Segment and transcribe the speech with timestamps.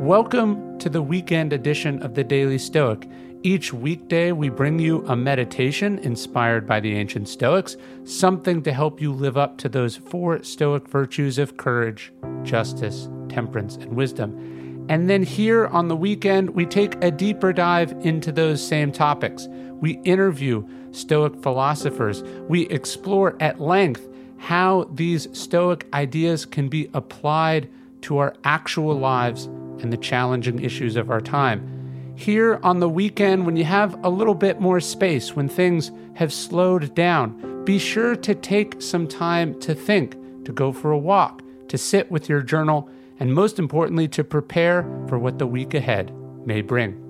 [0.00, 3.06] Welcome to the weekend edition of the Daily Stoic.
[3.42, 8.98] Each weekday, we bring you a meditation inspired by the ancient Stoics, something to help
[8.98, 12.14] you live up to those four Stoic virtues of courage,
[12.44, 14.86] justice, temperance, and wisdom.
[14.88, 19.48] And then here on the weekend, we take a deeper dive into those same topics.
[19.50, 22.22] We interview Stoic philosophers.
[22.48, 24.08] We explore at length
[24.38, 27.68] how these Stoic ideas can be applied
[28.00, 29.50] to our actual lives
[29.82, 32.14] and the challenging issues of our time.
[32.16, 36.32] Here on the weekend, when you have a little bit more space, when things have
[36.32, 41.42] slowed down, be sure to take some time to think, to go for a walk,
[41.68, 42.88] to sit with your journal,
[43.18, 46.12] and most importantly, to prepare for what the week ahead
[46.46, 47.09] may bring.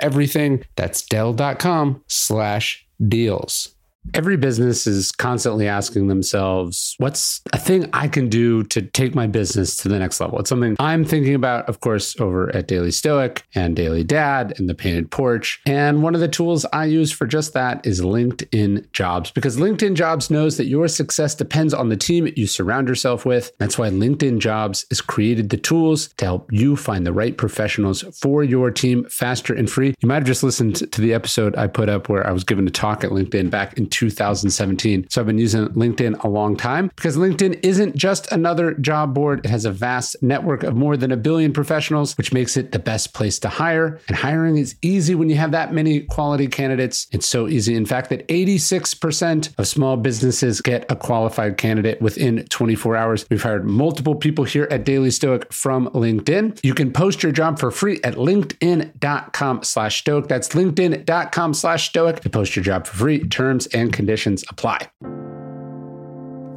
[0.00, 0.64] everything.
[0.76, 3.74] That's Dell.com slash deals.
[4.14, 9.26] Every business is constantly asking themselves, what's a thing I can do to take my
[9.26, 10.38] business to the next level?
[10.40, 14.68] It's something I'm thinking about, of course, over at Daily Stoic and Daily Dad and
[14.68, 15.60] the Painted Porch.
[15.66, 19.94] And one of the tools I use for just that is LinkedIn Jobs, because LinkedIn
[19.94, 23.52] Jobs knows that your success depends on the team you surround yourself with.
[23.58, 28.02] That's why LinkedIn Jobs has created the tools to help you find the right professionals
[28.18, 29.94] for your team faster and free.
[30.00, 32.66] You might have just listened to the episode I put up where I was given
[32.66, 35.06] a talk at LinkedIn back in 2017.
[35.10, 39.44] So I've been using LinkedIn a long time because LinkedIn isn't just another job board.
[39.44, 42.78] It has a vast network of more than a billion professionals, which makes it the
[42.78, 44.00] best place to hire.
[44.08, 47.06] And hiring is easy when you have that many quality candidates.
[47.12, 47.74] It's so easy.
[47.74, 53.26] In fact, that 86% of small businesses get a qualified candidate within 24 hours.
[53.30, 56.60] We've hired multiple people here at Daily Stoic from LinkedIn.
[56.62, 60.28] You can post your job for free at linkedin.com slash stoic.
[60.28, 63.26] That's linkedin.com slash stoic to post your job for free.
[63.28, 64.90] Terms and conditions apply.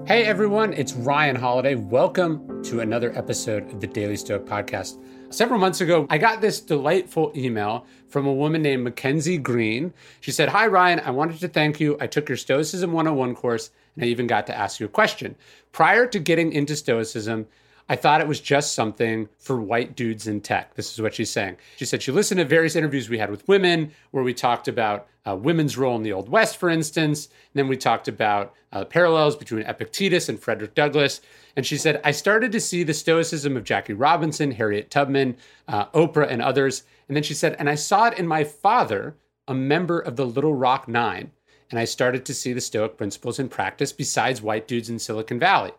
[0.05, 1.75] Hey everyone, it's Ryan Holiday.
[1.75, 5.01] Welcome to another episode of the Daily Stoic Podcast.
[5.33, 9.93] Several months ago, I got this delightful email from a woman named Mackenzie Green.
[10.19, 11.95] She said, Hi Ryan, I wanted to thank you.
[12.01, 15.37] I took your Stoicism 101 course and I even got to ask you a question.
[15.71, 17.47] Prior to getting into Stoicism,
[17.87, 20.75] I thought it was just something for white dudes in tech.
[20.75, 21.57] This is what she's saying.
[21.77, 25.07] She said she listened to various interviews we had with women where we talked about
[25.27, 27.25] uh, women's role in the Old West, for instance.
[27.27, 31.21] And then we talked about uh, parallels between Epictetus and Frederick Douglass.
[31.55, 35.85] And she said, I started to see the stoicism of Jackie Robinson, Harriet Tubman, uh,
[35.87, 36.83] Oprah, and others.
[37.07, 39.15] And then she said, and I saw it in my father,
[39.47, 41.31] a member of the Little Rock Nine.
[41.69, 45.39] And I started to see the Stoic principles in practice besides white dudes in Silicon
[45.39, 45.71] Valley.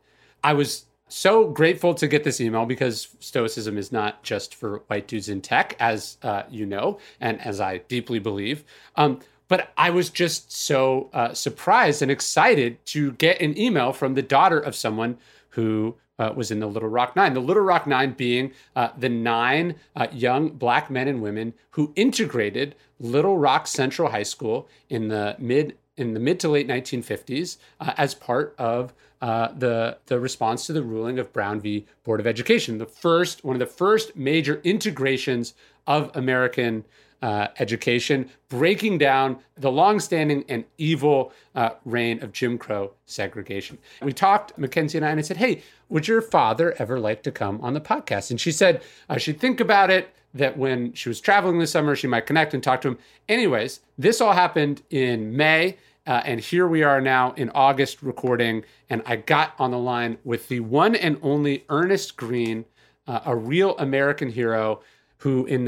[0.43, 5.07] I was so grateful to get this email because Stoicism is not just for white
[5.07, 8.65] dudes in tech, as uh, you know, and as I deeply believe.
[8.97, 14.15] Um, but I was just so uh, surprised and excited to get an email from
[14.15, 15.19] the daughter of someone
[15.51, 17.35] who uh, was in the Little Rock Nine.
[17.35, 21.93] The Little Rock Nine being uh, the nine uh, young black men and women who
[21.97, 27.59] integrated Little Rock Central High School in the mid in the mid to late 1950s
[27.81, 31.87] uh, as part of uh, the the response to the ruling of Brown v.
[32.05, 35.55] Board of Education, the first one of the first major integrations
[35.87, 36.85] of American
[37.23, 43.79] uh, education, breaking down the longstanding and evil uh, reign of Jim Crow segregation.
[44.03, 47.31] We talked, Mackenzie and I, and I said, "Hey, would your father ever like to
[47.31, 50.09] come on the podcast?" And she said uh, she'd think about it.
[50.35, 52.99] That when she was traveling this summer, she might connect and talk to him.
[53.29, 55.77] Anyways, this all happened in May.
[56.07, 60.19] Uh, and here we are now in August recording, and I got on the line
[60.23, 62.67] with the one and only Ernest Green,
[63.07, 64.83] uh, a real American hero
[65.19, 65.65] who in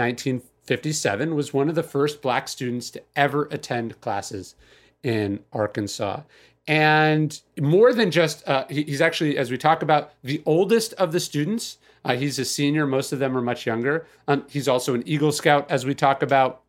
[0.67, 4.57] 1957 was one of the first black students to ever attend classes
[5.05, 6.23] in Arkansas.
[6.67, 11.13] And more than just, uh, he, he's actually, as we talk about, the oldest of
[11.13, 11.79] the students.
[12.05, 14.07] Uh, he's a senior, most of them are much younger.
[14.27, 16.63] Um, he's also an Eagle Scout, as we talk about.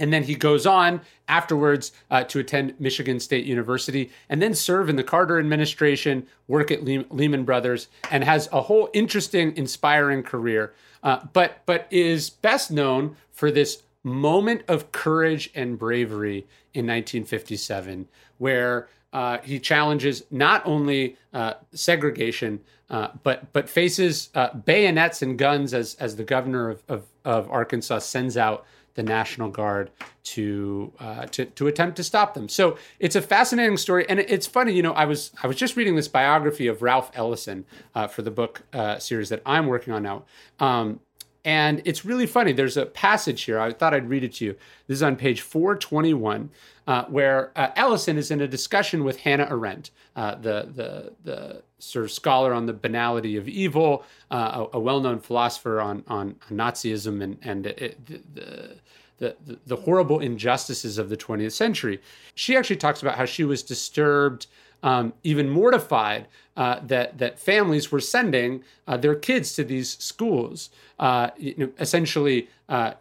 [0.00, 4.88] And then he goes on afterwards uh, to attend Michigan State University and then serve
[4.88, 10.22] in the Carter administration, work at Le- Lehman Brothers, and has a whole interesting, inspiring
[10.22, 10.72] career.
[11.02, 18.08] Uh, but but is best known for this moment of courage and bravery in 1957,
[18.38, 22.60] where uh, he challenges not only uh, segregation,
[22.90, 27.50] uh, but but faces uh, bayonets and guns as as the governor of, of, of
[27.50, 29.90] Arkansas sends out the National Guard
[30.24, 32.48] to uh, to to attempt to stop them.
[32.48, 34.72] So it's a fascinating story, and it's funny.
[34.72, 37.64] You know, I was I was just reading this biography of Ralph Ellison
[37.94, 38.62] uh, for the book
[38.98, 40.24] series that I'm working on now.
[40.58, 41.00] Um,
[41.44, 42.52] and it's really funny.
[42.52, 43.58] There's a passage here.
[43.58, 44.56] I thought I'd read it to you.
[44.86, 46.50] This is on page 421,
[46.86, 51.62] uh, where uh, Ellison is in a discussion with Hannah Arendt, uh, the, the, the
[51.78, 56.04] sort of scholar on the banality of evil, uh, a, a well known philosopher on,
[56.08, 58.76] on Nazism and, and it, the,
[59.20, 62.00] the, the horrible injustices of the 20th century.
[62.34, 64.46] She actually talks about how she was disturbed
[64.82, 66.26] um, even mortified
[66.56, 71.70] uh, that that families were sending uh, their kids to these schools, uh, you know,
[71.78, 72.92] essentially uh,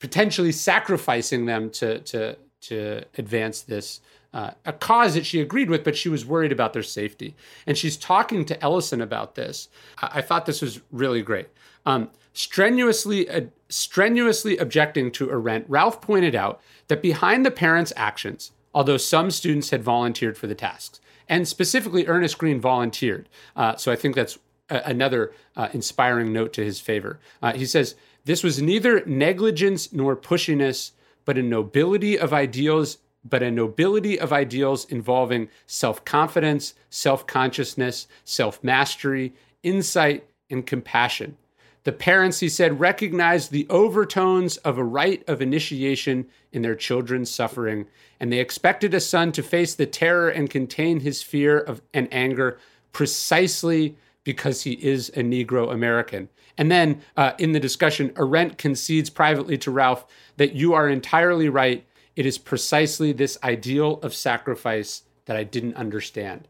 [0.00, 4.00] potentially sacrificing them to to to advance this.
[4.32, 7.34] Uh, a cause that she agreed with, but she was worried about their safety.
[7.66, 9.68] And she's talking to Ellison about this.
[9.98, 11.48] I, I thought this was really great.
[11.84, 18.52] Um, strenuously, uh, strenuously objecting to Arendt, Ralph pointed out that behind the parents' actions,
[18.74, 23.28] although some students had volunteered for the tasks, and specifically Ernest Green volunteered.
[23.56, 24.38] Uh, so I think that's
[24.68, 27.18] a- another uh, inspiring note to his favor.
[27.42, 27.94] Uh, he says,
[28.24, 30.92] This was neither negligence nor pushiness,
[31.24, 38.08] but a nobility of ideals, but a nobility of ideals involving self confidence, self consciousness,
[38.24, 39.32] self mastery,
[39.62, 41.36] insight, and compassion.
[41.84, 47.30] The parents, he said, recognized the overtones of a rite of initiation in their children's
[47.30, 47.86] suffering,
[48.18, 52.08] and they expected a son to face the terror and contain his fear of and
[52.12, 52.58] anger
[52.92, 56.28] precisely because he is a Negro American.
[56.58, 60.06] And then uh, in the discussion, Arendt concedes privately to Ralph
[60.36, 61.86] that you are entirely right.
[62.16, 66.48] It is precisely this ideal of sacrifice that I didn't understand.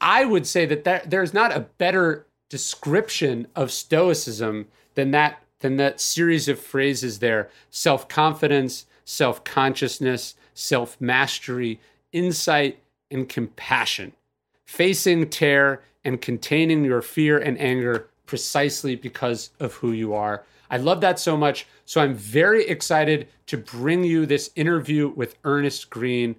[0.00, 5.76] I would say that there, there's not a better description of stoicism than that than
[5.76, 7.50] that series of phrases there.
[7.70, 11.80] Self-confidence self-consciousness self-mastery
[12.12, 12.78] insight
[13.10, 14.12] and compassion.
[14.64, 20.44] Facing terror and containing your fear and anger precisely because of who you are.
[20.70, 21.66] I love that so much.
[21.84, 26.34] So i'm very excited to bring you this interview with ernest green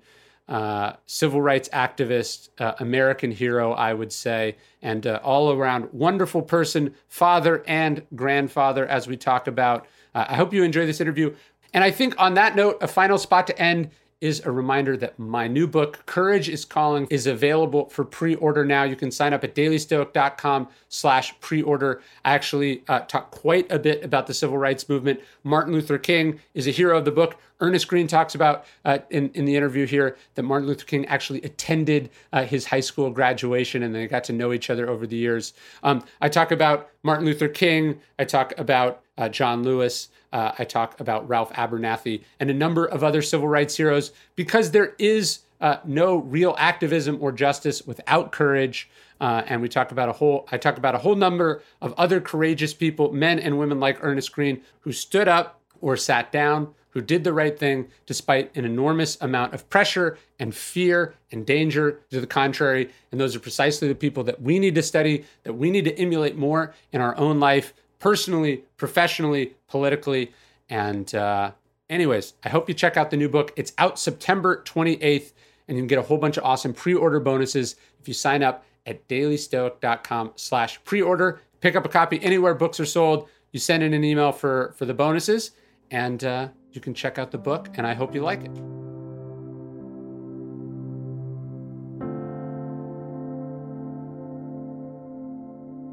[0.47, 6.41] uh, civil rights activist, uh, American hero, I would say, and uh, all around wonderful
[6.41, 9.85] person, father and grandfather, as we talk about.
[10.15, 11.35] Uh, I hope you enjoy this interview.
[11.73, 13.89] And I think on that note, a final spot to end
[14.19, 18.83] is a reminder that my new book, Courage is Calling, is available for pre-order now.
[18.83, 22.01] You can sign up at dailystoic.com slash pre-order.
[22.25, 25.19] I actually uh, talk quite a bit about the civil rights movement.
[25.43, 27.37] Martin Luther King is a hero of the book.
[27.59, 31.41] Ernest Green talks about uh, in, in the interview here that Martin Luther King actually
[31.41, 35.15] attended uh, his high school graduation and they got to know each other over the
[35.15, 35.53] years.
[35.83, 37.99] Um, I talk about Martin Luther King.
[38.19, 40.09] I talk about uh, John Lewis.
[40.31, 44.71] Uh, I talk about Ralph Abernathy and a number of other civil rights heroes because
[44.71, 48.89] there is uh, no real activism or justice without courage.
[49.19, 50.47] Uh, and we talk about a whole.
[50.51, 54.31] I talk about a whole number of other courageous people, men and women like Ernest
[54.31, 59.21] Green, who stood up or sat down, who did the right thing despite an enormous
[59.21, 62.89] amount of pressure and fear and danger to the contrary.
[63.11, 65.95] And those are precisely the people that we need to study, that we need to
[65.99, 70.31] emulate more in our own life personally, professionally, politically.
[70.71, 71.51] And, uh,
[71.87, 73.53] anyways, I hope you check out the new book.
[73.55, 75.33] It's out September 28th,
[75.67, 78.65] and you can get a whole bunch of awesome pre-order bonuses if you sign up
[78.87, 81.41] at dailystoic.com slash pre-order.
[81.61, 83.29] Pick up a copy anywhere books are sold.
[83.51, 85.51] You send in an email for, for the bonuses,
[85.91, 88.55] and uh, you can check out the book, and I hope you like it.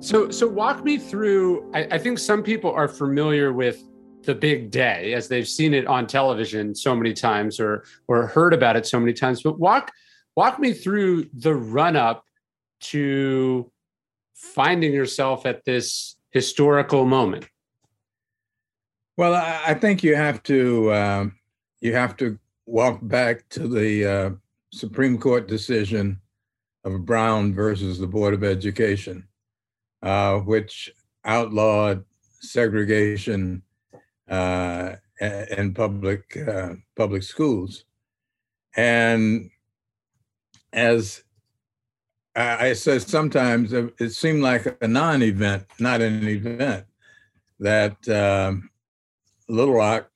[0.04, 1.72] So, so walk me through.
[1.72, 3.82] I, I, think some people are familiar with
[4.24, 8.52] the big day as they've seen it on television so many times or or heard
[8.52, 9.42] about it so many times.
[9.42, 9.90] But walk
[10.36, 12.26] walk me through the run up
[12.92, 13.72] to
[14.34, 17.46] finding yourself at this historical moment.
[19.16, 21.38] Well, I, think you have to um,
[21.80, 24.30] you have to walk back to the uh,
[24.72, 26.20] Supreme Court decision
[26.82, 29.28] of Brown versus the Board of Education
[30.04, 30.92] uh, which
[31.24, 32.04] outlawed
[32.40, 33.62] segregation
[34.28, 37.84] uh, in public uh, public schools.
[38.76, 39.50] And
[40.72, 41.22] as
[42.36, 46.84] I, I said, sometimes it seemed like a non-event, not an event,
[47.60, 48.68] that um,
[49.48, 50.10] Little Rock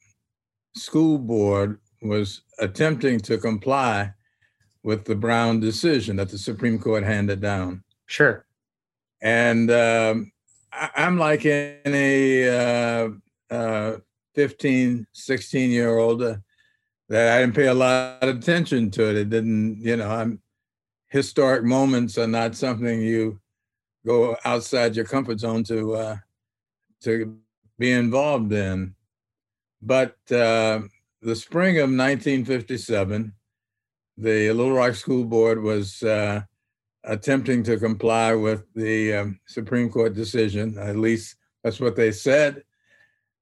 [0.77, 4.13] School Board was attempting to comply
[4.83, 7.83] with the Brown decision that the Supreme Court handed down.
[8.07, 8.47] Sure.
[9.21, 10.33] And um,
[10.73, 13.09] I, am like any uh,
[13.51, 13.97] uh,
[14.35, 16.37] 15, 16 year old uh,
[17.09, 19.17] that I didn't pay a lot of attention to it.
[19.17, 20.41] It didn't, you know, I'm
[21.09, 23.41] historic moments are not something you
[24.07, 26.17] go outside your comfort zone to uh,
[27.03, 27.37] to
[27.79, 28.95] be involved in.
[29.81, 30.81] But uh,
[31.23, 33.33] the spring of 1957,
[34.17, 36.43] the Little Rock School Board was uh,
[37.05, 40.77] attempting to comply with the um, Supreme Court decision.
[40.79, 42.65] At least that's what they said.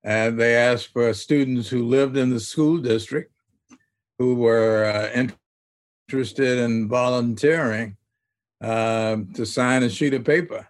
[0.04, 3.32] And they asked for students who lived in the school district
[4.18, 5.28] who were uh,
[6.08, 7.96] interested in volunteering
[8.60, 10.66] uh, to sign a sheet of paper.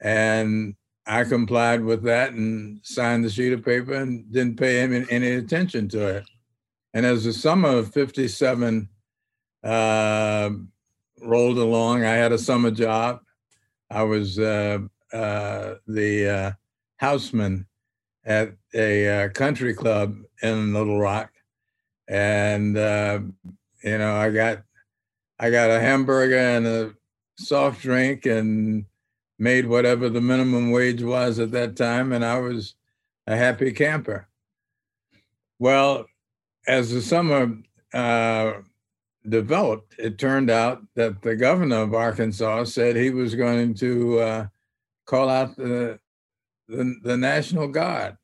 [0.00, 5.04] And I complied with that and signed the sheet of paper and didn't pay any,
[5.10, 6.24] any attention to it.
[6.94, 8.88] And as the summer of 57
[9.62, 10.50] uh,
[11.20, 13.20] rolled along, I had a summer job.
[13.90, 14.78] I was uh,
[15.12, 16.52] uh, the uh,
[16.96, 17.66] houseman
[18.24, 21.32] at a uh, country club in Little Rock.
[22.08, 23.20] And, uh,
[23.82, 24.62] you know, I got
[25.38, 26.94] I got a hamburger and a
[27.36, 28.86] soft drink and
[29.38, 32.74] made whatever the minimum wage was at that time, and I was
[33.26, 34.28] a happy camper.
[35.58, 36.06] Well,
[36.66, 37.56] as the summer
[37.92, 38.52] uh,
[39.28, 44.46] developed, it turned out that the governor of Arkansas said he was going to uh,
[45.06, 45.98] call out the,
[46.68, 48.16] the, the National Guard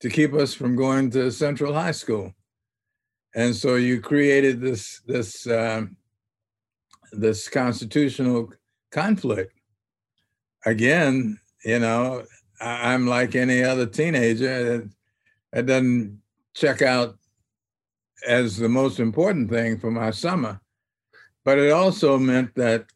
[0.00, 2.32] to keep us from going to Central High School.
[3.34, 5.96] And so you created this this um,
[7.12, 8.52] this constitutional
[8.90, 9.59] conflict
[10.64, 12.24] again, you know,
[12.60, 14.74] I, am like any other teenager.
[14.74, 14.88] It,
[15.52, 16.20] it doesn't
[16.54, 17.16] check out
[18.26, 20.60] as the most important thing for my summer.
[21.44, 22.86] But it also meant that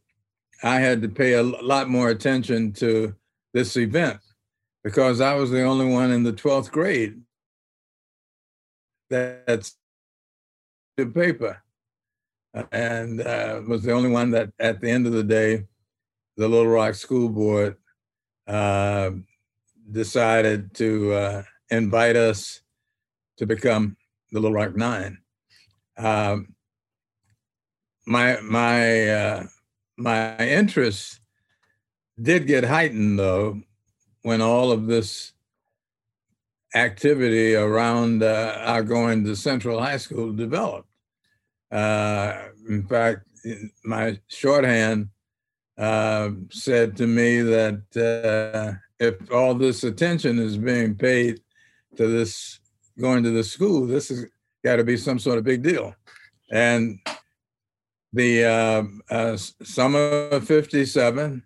[0.62, 3.14] I had to pay a lot more attention to
[3.52, 4.20] this event
[4.82, 7.20] because I was the only one in the 12th grade
[9.10, 9.76] that's
[10.96, 11.62] the paper
[12.72, 15.64] and uh, was the only one that at the end of the day
[16.36, 17.76] the Little Rock School Board
[18.46, 19.10] uh,
[19.90, 22.60] decided to uh, invite us
[23.38, 23.96] to become
[24.30, 25.18] the Little Rock Nine.
[25.96, 26.54] Um,
[28.06, 29.44] my my uh,
[29.96, 31.20] my interest
[32.20, 33.60] did get heightened though
[34.22, 35.32] when all of this
[36.74, 40.88] activity around uh, our going to Central High School developed.
[41.70, 43.26] Uh, in fact,
[43.84, 45.08] my shorthand
[45.76, 51.40] uh, said to me that uh, if all this attention is being paid
[51.96, 52.60] to this
[53.00, 54.26] going to the school, this has
[54.64, 55.94] got to be some sort of big deal.
[56.50, 56.98] And
[58.12, 61.42] the uh, uh summer of 57,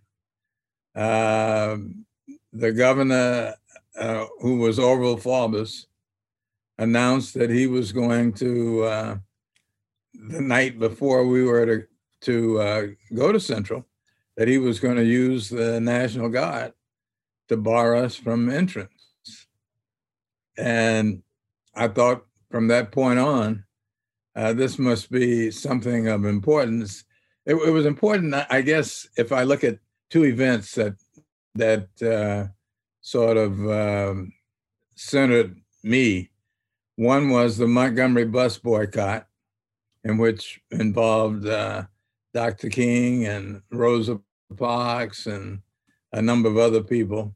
[0.95, 1.77] uh,
[2.53, 3.55] the governor,
[3.99, 5.87] uh, who was Orville Faubus,
[6.79, 9.21] announced that he was going to,
[10.15, 11.87] the night before we were to,
[12.21, 13.88] to go to Central,
[14.39, 16.73] that he was going to use the National Guard
[17.49, 18.93] to bar us from entrance.
[20.57, 21.25] And
[21.75, 23.65] I thought from that point on,
[24.37, 27.05] uh, this must be something of importance.
[27.47, 30.95] It, it, was important, I guess, if I look at two events that
[31.57, 32.53] that uh,
[33.01, 34.33] sort of um,
[34.95, 36.31] centered me.
[36.95, 39.27] One was the Montgomery bus boycott,
[40.05, 41.85] in which involved uh,
[42.33, 42.69] Dr.
[42.69, 44.21] King and Rosa
[44.57, 45.61] Parks and
[46.13, 47.35] a number of other people.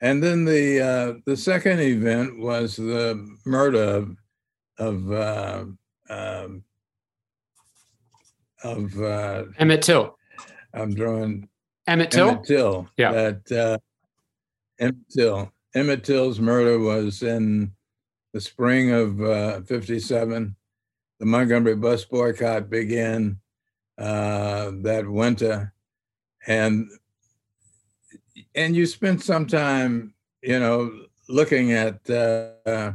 [0.00, 4.16] And then the uh, the second event was the murder of
[4.78, 5.64] of uh,
[6.08, 6.64] um,
[8.64, 10.16] of uh, Emmett Till.
[10.72, 11.48] I'm drawing
[11.86, 12.28] Emmett Till.
[12.28, 12.88] Emmett Till.
[12.96, 13.12] Yeah.
[13.12, 13.78] That uh,
[14.78, 15.52] Emmett Till.
[15.74, 17.72] Emmett Till's murder was in
[18.32, 20.56] the spring of uh, '57.
[21.18, 23.38] The Montgomery bus boycott began
[23.98, 25.74] uh, that winter,
[26.46, 26.90] and
[28.54, 30.90] and you spent some time, you know,
[31.28, 32.92] looking at uh,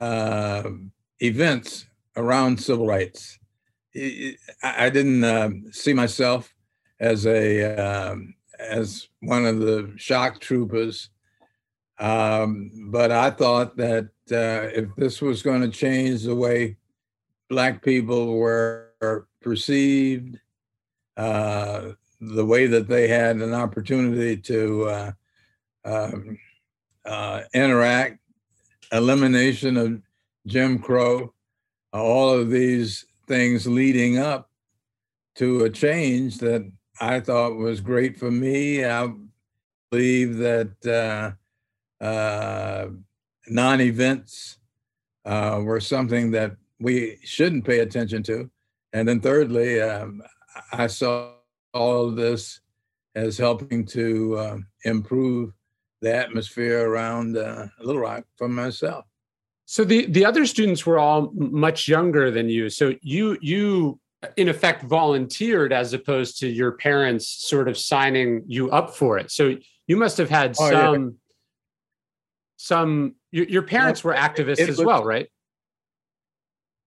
[0.00, 0.70] uh,
[1.20, 1.86] events
[2.16, 3.38] around civil rights.
[4.62, 6.52] I didn't uh, see myself
[6.98, 11.10] as a um, as one of the shock troopers,
[11.98, 16.76] um, but I thought that uh, if this was going to change the way
[17.48, 20.38] Black people were perceived,
[21.16, 25.12] uh, the way that they had an opportunity to uh,
[25.84, 26.38] um,
[27.04, 28.18] uh, interact,
[28.92, 30.00] elimination of
[30.46, 31.32] Jim Crow,
[31.92, 34.50] all of these things leading up
[35.36, 38.84] to a change that I thought was great for me.
[38.84, 39.12] I
[39.90, 41.36] believe that
[42.00, 42.88] uh, uh,
[43.48, 44.58] non events
[45.24, 48.50] uh, were something that we shouldn't pay attention to.
[48.92, 50.22] And then, thirdly, um,
[50.72, 51.32] I saw
[51.74, 52.60] all of this
[53.14, 55.52] as helping to uh, improve
[56.00, 59.04] the atmosphere around uh, Little Rock for myself.
[59.66, 62.68] So the the other students were all much younger than you.
[62.68, 63.98] So you you
[64.36, 69.30] in effect volunteered as opposed to your parents sort of signing you up for it.
[69.30, 71.10] So you must have had oh, some yeah.
[72.56, 75.28] some your, your parents were activists as was, well, right?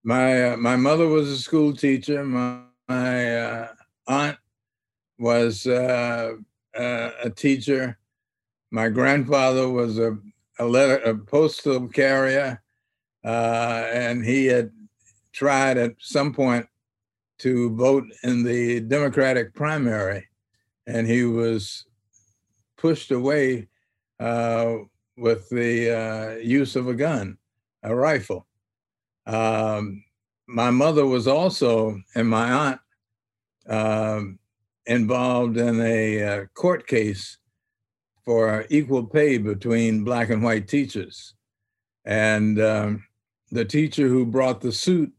[0.03, 2.23] My uh, my mother was a school teacher.
[2.23, 3.67] My, my uh,
[4.07, 4.37] aunt
[5.19, 6.33] was uh,
[6.77, 7.97] uh a teacher.
[8.71, 10.17] My grandfather was a
[10.59, 12.61] a letter a postal carrier
[13.27, 14.71] uh, and he had
[15.33, 16.65] tried at some point
[17.39, 20.25] to vote in the Democratic primary,
[20.87, 21.85] and he was
[22.77, 23.67] pushed away
[24.19, 24.75] uh,
[25.17, 27.37] with the uh, use of a gun,
[27.83, 28.47] a rifle.
[29.25, 30.03] Um,
[30.47, 32.79] my mother was also, and my aunt,
[33.67, 34.39] um,
[34.87, 37.37] involved in a uh, court case
[38.25, 41.33] for equal pay between black and white teachers.
[42.05, 43.03] And um,
[43.51, 45.11] the teacher who brought the suit,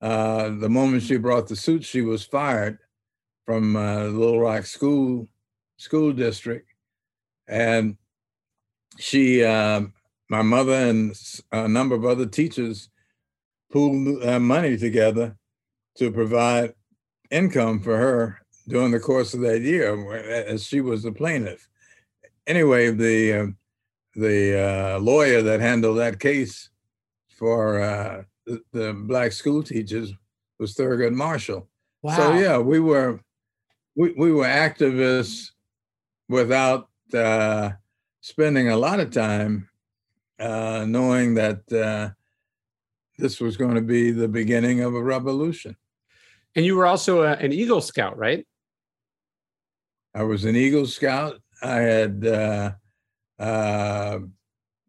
[0.00, 2.78] uh, the moment she brought the suit, she was fired
[3.44, 5.28] from uh, Little Rock School
[5.78, 6.68] School District,
[7.48, 7.96] and
[8.98, 9.82] she, uh,
[10.28, 11.16] my mother, and
[11.50, 12.88] a number of other teachers
[13.72, 15.36] pooled uh, money together
[15.96, 16.74] to provide
[17.30, 20.14] income for her during the course of that year,
[20.46, 21.68] as she was the plaintiff.
[22.46, 23.46] Anyway, the uh,
[24.14, 26.70] the uh, lawyer that handled that case
[27.38, 30.12] for uh, the, the, black school teachers
[30.58, 31.68] was Thurgood Marshall.
[32.02, 32.16] Wow.
[32.16, 33.20] So yeah, we were
[33.96, 35.50] we, we were activists
[36.28, 37.70] without uh,
[38.20, 39.68] spending a lot of time
[40.38, 42.10] uh, knowing that uh,
[43.18, 45.76] this was going to be the beginning of a revolution.
[46.54, 48.46] And you were also a, an Eagle Scout, right?
[50.14, 51.40] I was an Eagle Scout.
[51.62, 52.72] I had uh,
[53.38, 54.18] uh,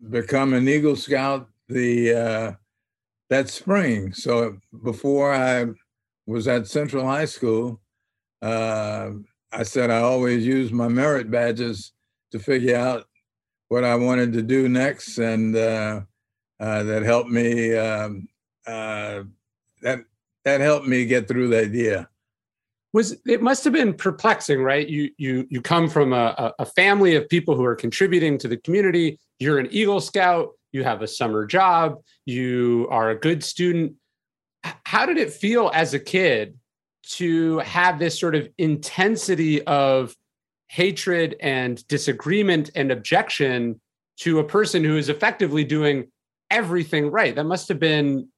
[0.10, 2.52] become an Eagle Scout the uh,
[3.30, 4.14] that spring.
[4.14, 5.68] So before I
[6.26, 7.80] was at Central High School,
[8.42, 9.12] uh,
[9.52, 11.94] I said I always use my merit badges
[12.32, 13.06] to figure out
[13.70, 16.02] what I wanted to do next, and uh,
[16.60, 17.76] uh, that helped me.
[17.76, 18.28] Um,
[18.66, 20.06] that
[20.44, 22.10] that helped me get through that year.
[22.94, 24.88] Was it must have been perplexing, right?
[24.88, 28.58] You you you come from a, a family of people who are contributing to the
[28.58, 29.20] community.
[29.40, 33.94] You're an Eagle Scout you have a summer job, you are a good student.
[34.86, 36.58] How did it feel as a kid
[37.12, 40.16] to have this sort of intensity of
[40.68, 43.80] hatred and disagreement and objection
[44.18, 46.12] to a person who is effectively doing
[46.50, 47.36] everything right?
[47.36, 48.30] That must have been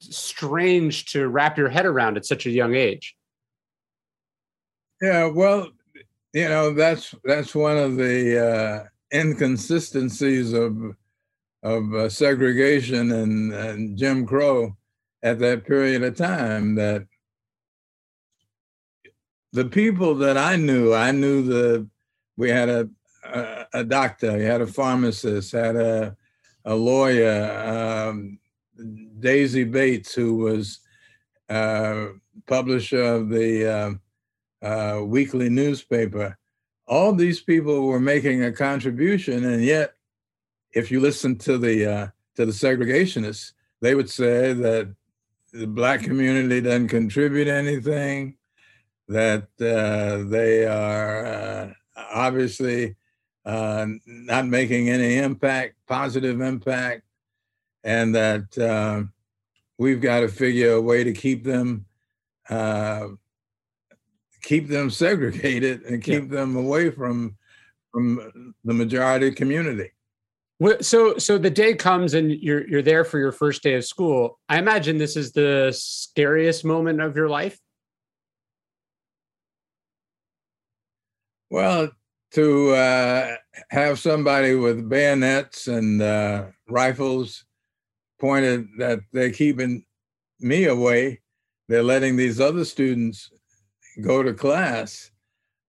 [0.00, 3.14] strange to wrap your head around at such a young age.
[5.00, 5.68] Yeah, well,
[6.32, 10.76] you know that's that's one of the uh, inconsistencies of
[11.62, 14.76] of uh, segregation and, and Jim Crow
[15.22, 17.06] at that period of time that
[19.52, 21.88] the people that I knew, I knew the
[22.36, 22.88] we had a
[23.24, 26.16] a, a doctor, we had a pharmacist, had a
[26.64, 28.38] a lawyer, um,
[29.20, 30.80] Daisy Bates, who was
[31.48, 32.08] uh,
[32.46, 33.98] publisher of the
[34.62, 36.36] uh, weekly newspaper.
[36.86, 39.94] All these people were making a contribution, and yet
[40.72, 44.94] if you listen to the uh, to the segregationists, they would say that
[45.52, 48.36] the black community doesn't contribute anything,
[49.08, 52.96] that uh, they are uh, obviously
[53.44, 57.02] uh, not making any impact, positive impact,
[57.82, 59.02] and that uh,
[59.78, 61.86] we've got to figure a way to keep them
[62.50, 63.08] uh,
[64.42, 66.38] keep them segregated and keep yeah.
[66.38, 67.36] them away from
[67.92, 69.90] from the majority community.
[70.80, 74.40] So, so the day comes and you're you're there for your first day of school.
[74.48, 77.58] I imagine this is the scariest moment of your life.
[81.50, 81.90] Well,
[82.32, 83.36] to uh,
[83.70, 87.44] have somebody with bayonets and uh, rifles
[88.20, 89.84] pointed that they're keeping
[90.40, 91.20] me away,
[91.68, 93.30] they're letting these other students
[94.00, 95.10] go to class.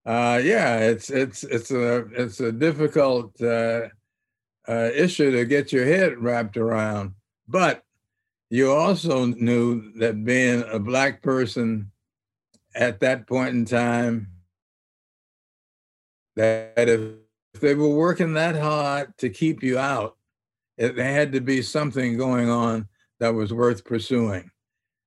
[0.05, 3.87] Uh, yeah, it's it's it's a it's a difficult uh,
[4.67, 7.13] uh, issue to get your head wrapped around.
[7.47, 7.83] But
[8.49, 11.91] you also knew that being a black person
[12.75, 14.27] at that point in time,
[16.35, 17.13] that if
[17.59, 20.17] they were working that hard to keep you out,
[20.77, 22.87] it had to be something going on
[23.19, 24.49] that was worth pursuing.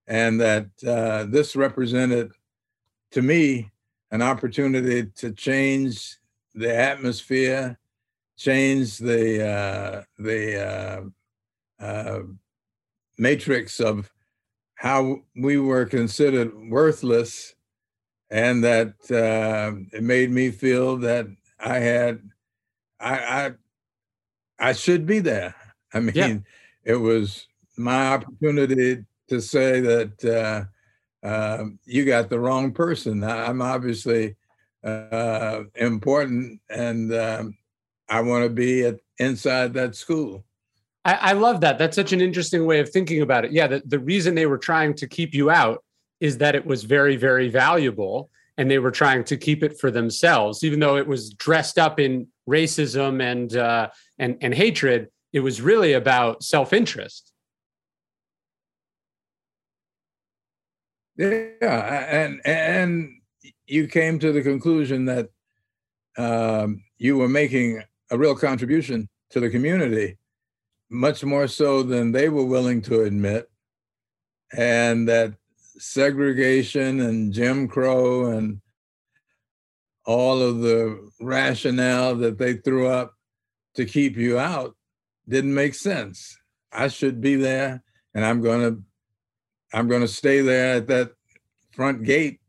[0.07, 2.33] And that uh, this represented,
[3.13, 3.71] to me,
[4.11, 6.19] an opportunity to change
[6.55, 7.79] the atmosphere,
[8.37, 11.11] change the uh, the
[11.81, 12.21] uh, uh,
[13.19, 14.11] matrix of
[14.75, 17.55] how we were considered worthless,
[18.31, 21.27] and that uh, it made me feel that
[21.61, 22.21] I had
[23.01, 23.51] I I,
[24.59, 25.55] I should be there.
[25.95, 26.37] I mean, yeah.
[26.85, 27.47] it was
[27.77, 30.69] my opportunity to say that
[31.23, 33.23] uh, you got the wrong person.
[33.23, 34.37] I'm obviously
[34.85, 37.57] uh, important, and um,
[38.09, 40.45] I want to be at, inside that school.
[41.05, 41.79] I, I, love that.
[41.79, 43.53] That's such an interesting way of thinking about it.
[43.53, 45.85] Yeah, the, the reason they were trying to keep you out
[46.21, 49.91] is that it was very, very valuable, and they were trying to keep it for
[49.91, 55.09] themselves, even though it was dressed up in racism and uh, and and hatred.
[55.33, 57.32] It was really about self interest.
[61.17, 63.11] Yeah, and and
[63.67, 65.29] you came to the conclusion that
[66.17, 70.19] um, you were making a real contribution to the community,
[70.91, 73.51] much more so than they were willing to admit,
[74.57, 75.35] and that
[75.79, 78.61] segregation and Jim Crow and
[80.05, 83.15] all of the rationale that they threw up
[83.75, 84.77] to keep you out
[85.29, 86.37] didn't make sense.
[86.73, 87.83] I should be there,
[88.15, 88.83] and I'm going to
[89.73, 91.13] I'm going to stay there at that
[91.73, 92.41] front gate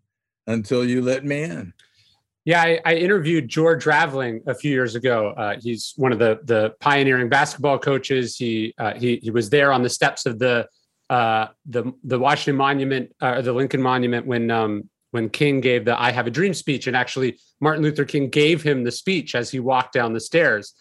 [0.48, 1.74] until you let me in.
[2.46, 5.30] Yeah, I, I interviewed George Raveling a few years ago.
[5.30, 8.36] Uh, he's one of the the pioneering basketball coaches.
[8.36, 10.68] He uh, he he was there on the steps of the
[11.10, 15.86] uh, the the Washington Monument or uh, the Lincoln Monument when um, when King gave
[15.86, 19.36] the "I Have a Dream" speech, and actually Martin Luther King gave him the speech
[19.36, 20.74] as he walked down the stairs.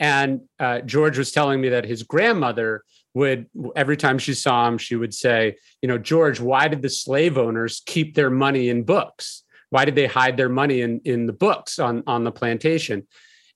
[0.00, 2.82] And uh, George was telling me that his grandmother
[3.14, 3.46] would
[3.76, 7.38] every time she saw him she would say you know george why did the slave
[7.38, 9.42] owners keep their money in books?
[9.70, 13.06] Why did they hide their money in in the books on on the plantation?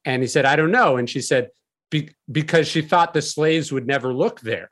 [0.05, 0.97] And he said i don't know.
[0.97, 1.51] And she said
[1.91, 4.71] Be- because she thought the slaves would never look there.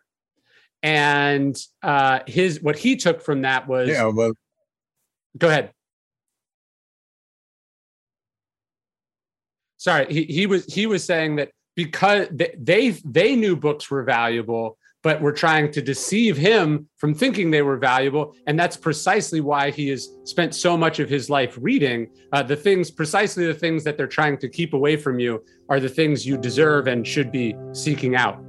[0.82, 4.32] And uh his what he took from that was yeah well
[5.38, 5.72] go ahead.
[9.76, 14.78] Sorry he, he was he was saying that because they they knew books were valuable
[15.06, 18.34] but were trying to deceive him from thinking they were valuable.
[18.48, 22.08] And that's precisely why he has spent so much of his life reading.
[22.32, 25.78] Uh, the things precisely the things that they're trying to keep away from you are
[25.78, 28.45] the things you deserve and should be seeking out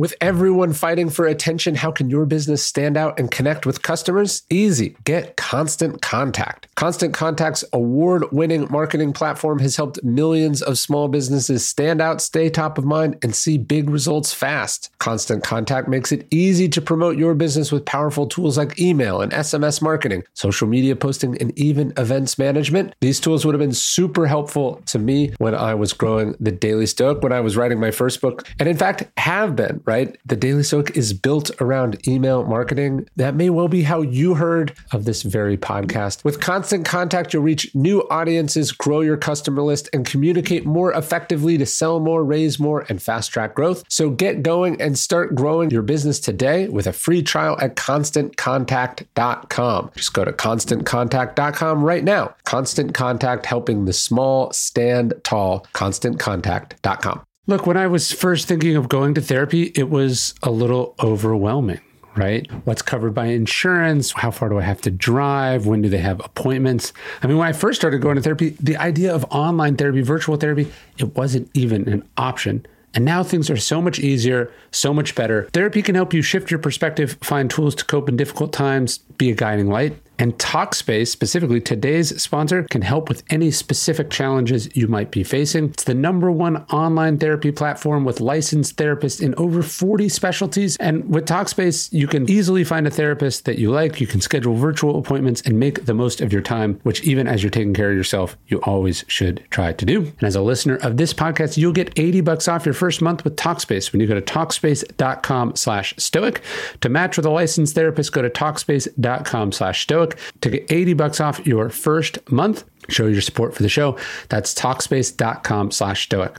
[0.00, 4.44] with everyone fighting for attention, how can your business stand out and connect with customers?
[4.48, 4.96] Easy.
[5.04, 6.74] Get Constant Contact.
[6.74, 12.48] Constant Contact's award winning marketing platform has helped millions of small businesses stand out, stay
[12.48, 14.90] top of mind, and see big results fast.
[15.00, 19.32] Constant Contact makes it easy to promote your business with powerful tools like email and
[19.32, 22.94] SMS marketing, social media posting, and even events management.
[23.02, 26.86] These tools would have been super helpful to me when I was growing the Daily
[26.86, 30.16] Stoic, when I was writing my first book, and in fact, have been right?
[30.24, 33.08] The Daily Stoic is built around email marketing.
[33.16, 36.22] That may well be how you heard of this very podcast.
[36.22, 41.58] With constant contact, you'll reach new audiences, grow your customer list, and communicate more effectively
[41.58, 43.82] to sell more, raise more, and fast track growth.
[43.88, 49.90] So get going and start growing your business today with a free trial at constantcontact.com.
[49.96, 52.36] Just go to constantcontact.com right now.
[52.44, 55.66] Constant Contact helping the small stand tall.
[55.74, 57.24] ConstantContact.com.
[57.50, 61.80] Look, when I was first thinking of going to therapy, it was a little overwhelming,
[62.14, 62.48] right?
[62.64, 64.12] What's covered by insurance?
[64.12, 65.66] How far do I have to drive?
[65.66, 66.92] When do they have appointments?
[67.24, 70.36] I mean, when I first started going to therapy, the idea of online therapy, virtual
[70.36, 72.64] therapy, it wasn't even an option.
[72.94, 75.48] And now things are so much easier, so much better.
[75.52, 79.28] Therapy can help you shift your perspective, find tools to cope in difficult times, be
[79.28, 79.96] a guiding light.
[80.20, 85.70] And Talkspace, specifically today's sponsor, can help with any specific challenges you might be facing.
[85.70, 90.76] It's the number one online therapy platform with licensed therapists in over 40 specialties.
[90.76, 93.98] And with Talkspace, you can easily find a therapist that you like.
[93.98, 97.42] You can schedule virtual appointments and make the most of your time, which even as
[97.42, 100.00] you're taking care of yourself, you always should try to do.
[100.00, 103.24] And as a listener of this podcast, you'll get 80 bucks off your first month
[103.24, 106.42] with Talkspace when you go to Talkspace.com slash stoic.
[106.82, 110.09] To match with a licensed therapist, go to Talkspace.com slash stoic
[110.40, 112.64] to get 80 bucks off your first month.
[112.88, 113.96] Show your support for the show.
[114.28, 116.36] That's Talkspace.com slash stoic.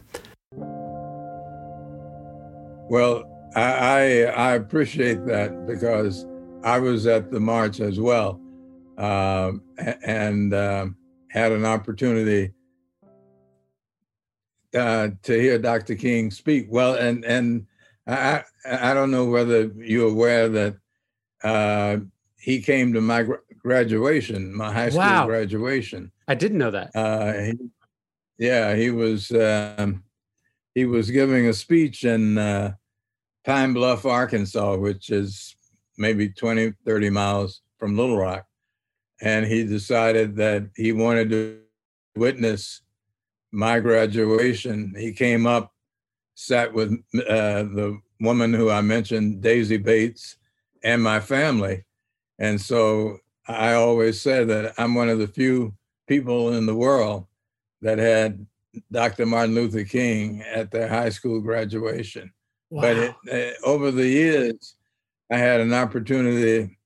[2.90, 3.24] Well,
[3.56, 6.26] I, I, I appreciate that because
[6.64, 8.40] I was at the march as well,
[8.98, 9.54] uh,
[10.04, 10.88] and uh,
[11.30, 12.52] had an opportunity
[14.76, 15.96] uh, to hear Dr.
[15.96, 16.68] King speak.
[16.70, 17.66] Well, and and
[18.08, 20.76] I I don't know whether you're aware that
[21.44, 21.98] uh,
[22.38, 23.26] he came to my
[23.64, 25.26] graduation, my high school wow.
[25.26, 26.12] graduation.
[26.28, 26.92] I didn't know that.
[26.96, 27.54] Uh, he,
[28.38, 30.04] yeah, he was um,
[30.74, 32.74] he was giving a speech in uh,
[33.46, 35.56] Pine Bluff, Arkansas, which is
[35.98, 38.46] maybe 20, 30 miles from Little Rock.
[39.22, 41.60] And he decided that he wanted to
[42.16, 42.82] witness
[43.52, 44.94] my graduation.
[44.98, 45.74] He came up,
[46.36, 50.38] sat with uh, the woman who I mentioned, Daisy Bates,
[50.84, 51.86] and my family.
[52.40, 53.18] And so
[53.52, 55.74] I always said that I'm one of the few
[56.08, 57.28] people in the world
[57.82, 58.46] that had
[58.92, 59.26] Dr.
[59.26, 62.32] Martin Luther King at their high school graduation.
[62.70, 62.82] Wow.
[62.82, 64.76] But it, uh, over the years,
[65.32, 66.78] I had an opportunity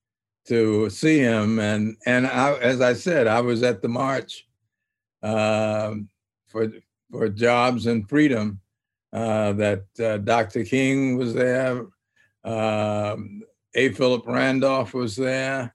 [0.47, 4.47] to see him, and and I, as I said, I was at the march
[5.23, 5.95] uh,
[6.47, 6.71] for
[7.12, 8.62] for jobs and freedom.
[9.13, 10.65] Uh, that uh, Dr.
[10.65, 11.86] King was there,
[12.43, 13.41] um,
[13.73, 13.89] A.
[13.93, 15.73] Philip Randolph was there,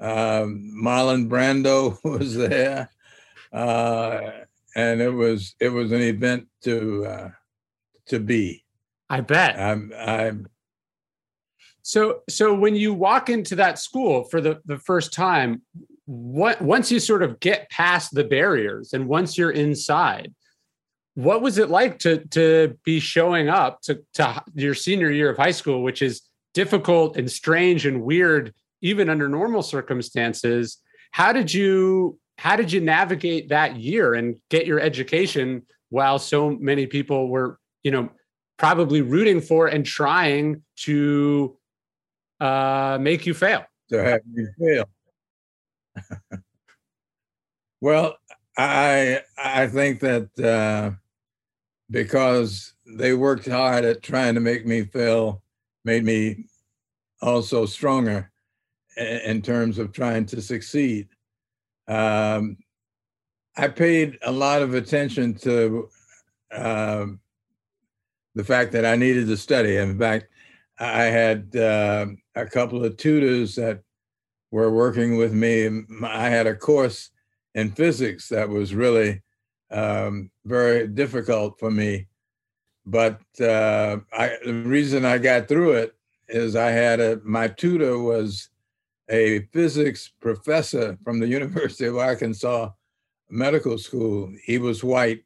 [0.00, 2.90] um, Marlon Brando was there,
[3.52, 4.30] uh,
[4.74, 7.30] and it was it was an event to uh,
[8.06, 8.64] to be.
[9.08, 9.58] I bet.
[9.58, 10.48] I'm, I'm
[11.86, 15.62] so so when you walk into that school for the, the first time,
[16.06, 20.34] what once you sort of get past the barriers and once you're inside,
[21.14, 25.36] what was it like to to be showing up to, to your senior year of
[25.36, 26.22] high school, which is
[26.54, 30.78] difficult and strange and weird, even under normal circumstances?
[31.10, 36.50] How did you how did you navigate that year and get your education while so
[36.50, 38.10] many people were, you know,
[38.58, 41.56] probably rooting for and trying to
[42.40, 43.64] uh, make you fail.
[43.90, 44.88] To have you fail.
[47.80, 48.16] well,
[48.58, 50.96] I I think that uh,
[51.90, 55.42] because they worked hard at trying to make me fail,
[55.84, 56.46] made me
[57.22, 58.30] also stronger
[58.96, 61.08] in terms of trying to succeed.
[61.88, 62.56] Um,
[63.56, 65.88] I paid a lot of attention to
[66.52, 67.20] um,
[68.34, 69.76] the fact that I needed to study.
[69.76, 70.26] In fact,
[70.78, 73.82] I had uh, a couple of tutors that
[74.50, 75.84] were working with me.
[76.02, 77.10] I had a course
[77.54, 79.22] in physics that was really
[79.70, 82.06] um, very difficult for me.
[82.84, 85.94] But uh, I, the reason I got through it
[86.28, 88.50] is I had a, my tutor was
[89.08, 92.70] a physics professor from the University of Arkansas
[93.30, 94.32] Medical School.
[94.44, 95.24] He was white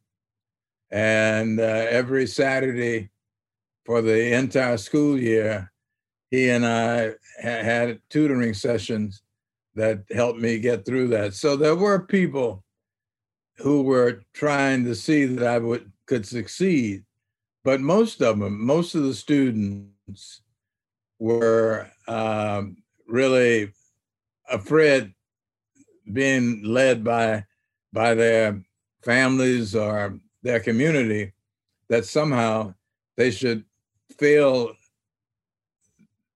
[0.91, 3.11] and uh, every Saturday
[3.85, 5.73] for the entire school year,
[6.31, 7.11] he and I
[7.43, 9.23] ha- had tutoring sessions
[9.75, 11.35] that helped me get through that.
[11.35, 12.65] So there were people
[13.59, 17.05] who were trying to see that I would could succeed,
[17.63, 20.43] but most of them, most of the students,
[21.21, 22.77] were um,
[23.11, 23.73] really
[24.49, 25.13] afraid
[26.13, 27.45] being led by
[27.93, 28.63] by their
[29.03, 31.33] families or their community
[31.89, 32.73] that somehow
[33.17, 33.65] they should
[34.19, 34.73] feel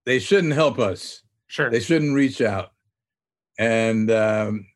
[0.04, 1.22] they shouldn't help us.
[1.46, 1.70] Sure.
[1.70, 2.72] They shouldn't reach out.
[3.58, 4.66] And um,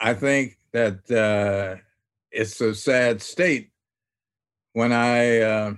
[0.00, 1.80] I think that uh,
[2.30, 3.70] it's a sad state
[4.72, 5.74] when I uh,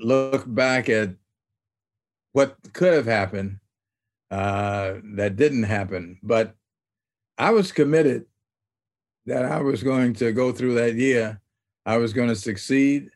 [0.00, 1.10] look back at
[2.32, 3.60] what could have happened
[4.34, 6.18] uh, that didn't happen.
[6.22, 6.54] But
[7.38, 8.26] I was committed
[9.26, 11.40] that I was going to go through that year
[11.86, 13.10] I was going to succeed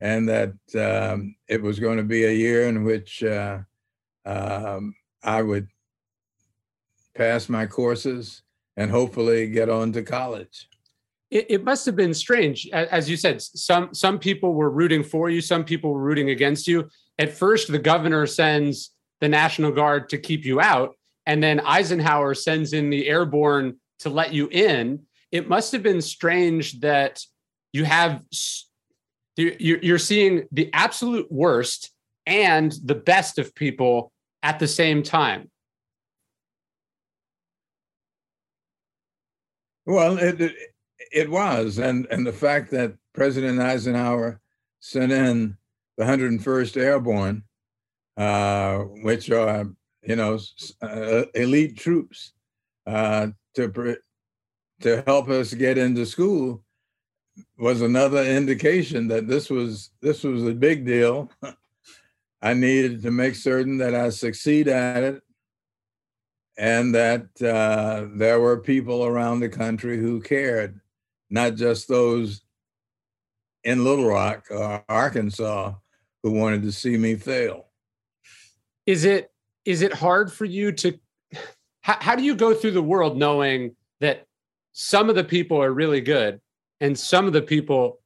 [0.00, 3.58] and that um, it was going to be a year in which uh,
[4.26, 5.68] um, I would
[7.14, 8.42] pass my courses
[8.76, 10.68] and hopefully get on to college.
[11.30, 13.40] It, it, must have been strange, as you said.
[13.40, 16.88] Some some people were rooting for you, some people were rooting against you.
[17.18, 18.90] At first, the governor sends
[19.24, 24.10] the National Guard to keep you out, and then Eisenhower sends in the airborne to
[24.10, 25.00] let you in.
[25.32, 27.24] It must have been strange that
[27.72, 28.22] you have
[29.38, 31.90] you're seeing the absolute worst
[32.26, 35.50] and the best of people at the same time.
[39.86, 40.54] Well, it, it,
[41.10, 44.42] it was, and and the fact that President Eisenhower
[44.80, 45.56] sent in
[45.96, 47.44] the 101st Airborne,
[48.16, 49.66] uh, which are
[50.02, 50.38] you know
[50.82, 52.32] uh, elite troops,
[52.86, 53.96] uh, to
[54.80, 56.62] to help us get into school
[57.58, 61.30] was another indication that this was this was a big deal.
[62.42, 65.22] I needed to make certain that I succeed at it
[66.58, 70.80] and that uh, there were people around the country who cared,
[71.30, 72.42] not just those
[73.64, 75.72] in Little Rock or Arkansas
[76.22, 77.68] who wanted to see me fail.
[78.86, 79.30] Is it
[79.64, 80.98] is it hard for you to
[81.82, 84.26] how, how do you go through the world knowing that
[84.72, 86.40] some of the people are really good
[86.80, 88.00] and some of the people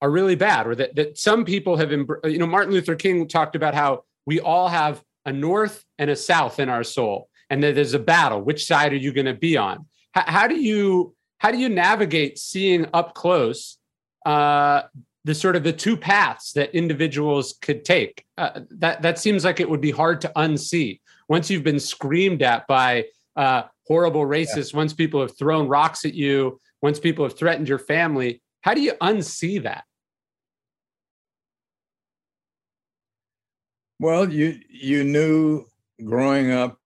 [0.00, 3.26] are really bad or that, that some people have been, you know martin luther king
[3.26, 7.62] talked about how we all have a north and a south in our soul and
[7.62, 8.40] that there's a battle.
[8.40, 9.86] Which side are you going to be on?
[10.12, 13.78] How, how, do you how do you navigate seeing up close
[14.26, 14.82] uh,
[15.24, 18.24] the sort of the two paths that individuals could take.
[18.36, 21.00] Uh, that that seems like it would be hard to unsee.
[21.28, 23.04] Once you've been screamed at by
[23.36, 24.78] uh, horrible racists yeah.
[24.78, 28.80] once people have thrown rocks at you once people have threatened your family how do
[28.80, 29.84] you unsee that?
[33.98, 35.64] Well you you knew
[36.04, 36.78] growing up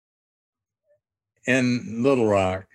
[1.47, 2.67] in little rock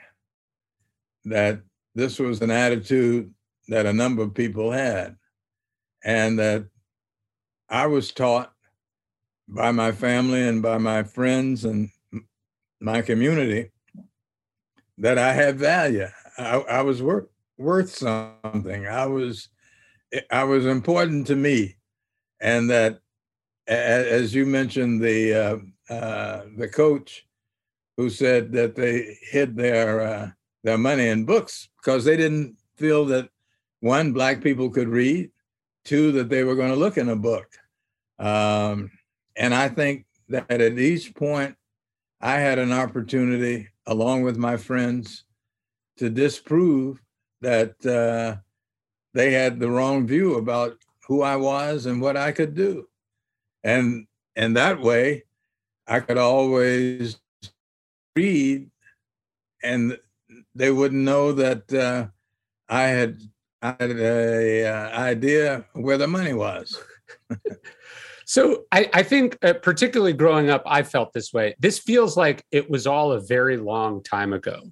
[1.26, 1.62] that
[1.96, 3.34] this was an attitude
[3.70, 5.15] that a number of people had
[6.04, 6.66] and that
[7.70, 8.54] i was taught
[9.48, 11.90] by my family and by my friends and
[12.80, 13.72] my community
[14.98, 16.08] that I had value.
[16.38, 18.88] I, I was worth worth something.
[18.88, 19.50] I was
[20.32, 21.76] I was important to me,
[22.40, 23.00] and that
[23.68, 27.26] as you mentioned the uh, uh, the coach
[27.98, 30.30] who said that they hid their uh,
[30.64, 33.30] their money in books because they didn't feel that
[33.80, 35.32] one black people could read,
[35.88, 37.47] two that they were going to look in a book,
[38.19, 38.91] um,
[39.36, 41.56] and I think that at each point
[42.19, 45.23] I had an opportunity, along with my friends,
[45.97, 47.02] to disprove
[47.41, 48.41] that uh,
[49.13, 52.88] they had the wrong view about who I was and what I could do.
[53.63, 55.23] And and that way,
[55.88, 57.17] I could always
[58.15, 58.69] read,
[59.63, 59.97] and
[60.54, 62.08] they wouldn't know that uh,
[62.69, 63.21] I had
[63.62, 66.80] I had a uh, idea where the money was.
[68.28, 71.56] So I, I think, uh, particularly growing up, I felt this way.
[71.60, 74.63] This feels like it was all a very long time ago.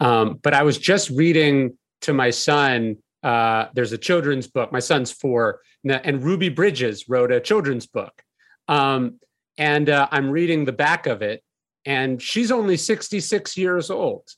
[0.00, 2.96] Um, but I was just reading to my son.
[3.22, 4.72] Uh, there's a children's book.
[4.72, 8.20] My son's four, and Ruby Bridges wrote a children's book.
[8.66, 9.20] Um,
[9.58, 11.40] and uh, I'm reading the back of it,
[11.86, 14.28] and she's only 66 years old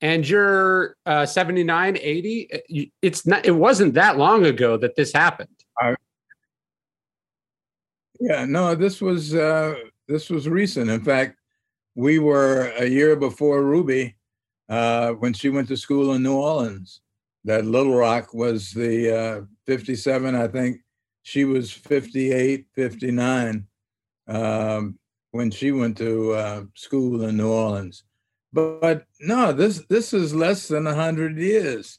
[0.00, 5.48] and you're uh, 79 80 it's not it wasn't that long ago that this happened
[8.20, 9.74] yeah, no, this was uh,
[10.08, 10.90] this was recent.
[10.90, 11.36] In fact,
[11.94, 14.16] we were a year before Ruby
[14.68, 17.00] uh, when she went to school in New Orleans.
[17.44, 20.78] That Little Rock was the uh, 57, I think.
[21.22, 23.66] She was 58, 59
[24.28, 24.98] um,
[25.30, 28.02] when she went to uh, school in New Orleans.
[28.56, 31.98] But, but no, this this is less than hundred years,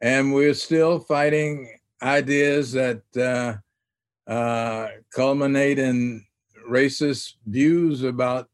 [0.00, 6.24] and we're still fighting ideas that uh, uh, culminate in
[6.66, 8.48] racist views about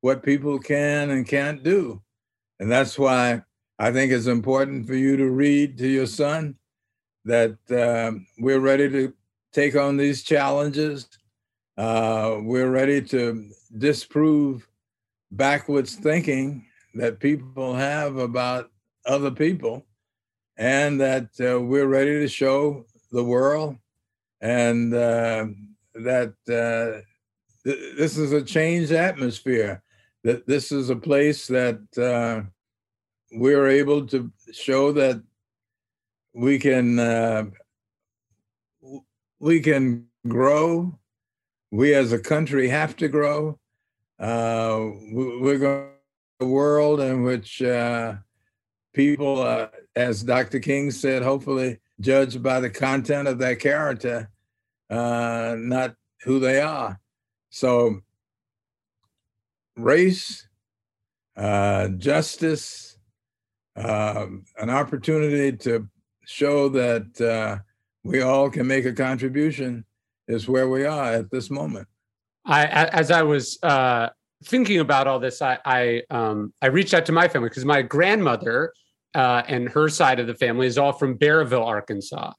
[0.00, 2.02] what people can and can't do.
[2.58, 3.42] And that's why
[3.78, 6.56] I think it's important for you to read to your son
[7.24, 9.14] that uh, we're ready to
[9.52, 11.06] take on these challenges.
[11.76, 14.68] Uh, we're ready to disprove
[15.30, 18.70] backwards thinking that people have about
[19.06, 19.86] other people,
[20.56, 23.76] and that uh, we're ready to show the world
[24.40, 25.46] and uh,
[25.94, 27.02] that uh,
[27.64, 29.82] th- this is a changed atmosphere.
[30.24, 32.48] That this is a place that uh,
[33.32, 35.22] we're able to show that
[36.34, 37.44] we can uh,
[39.38, 40.98] we can grow.
[41.70, 43.58] We as a country have to grow.
[44.18, 45.88] Uh, we're going
[46.46, 48.14] world in which uh,
[48.92, 50.60] people, as Dr.
[50.60, 54.30] King said, hopefully judged by the content of their character,
[54.90, 57.00] uh, not who they are.
[57.50, 58.00] So,
[59.76, 60.46] race,
[61.36, 62.98] uh, justice,
[63.76, 64.26] uh,
[64.58, 65.88] an opportunity to
[66.24, 67.62] show that uh,
[68.04, 69.84] we all can make a contribution
[70.26, 71.88] is where we are at this moment.
[72.44, 74.08] I, as I was uh,
[74.44, 77.82] thinking about all this, I I, um, I reached out to my family because my
[77.82, 78.72] grandmother
[79.14, 82.32] uh, and her side of the family is all from Berryville, Arkansas.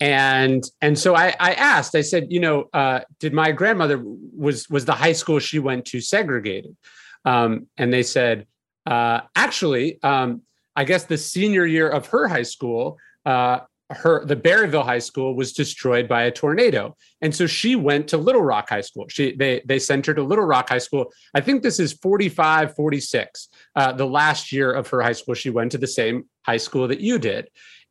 [0.00, 4.68] And and so I, I asked, I said, you know, uh, did my grandmother was
[4.68, 6.76] was the high school she went to segregated?
[7.24, 8.46] Um, and they said,
[8.84, 10.42] uh, actually, um,
[10.76, 13.60] I guess the senior year of her high school, uh,
[13.90, 18.16] her the Berryville High School was destroyed by a tornado, and so she went to
[18.16, 19.06] Little Rock High School.
[19.08, 21.12] She they they sent her to Little Rock High School.
[21.34, 23.48] I think this is 45, 46.
[23.76, 26.88] Uh, the last year of her high school, she went to the same high school
[26.88, 27.48] that you did,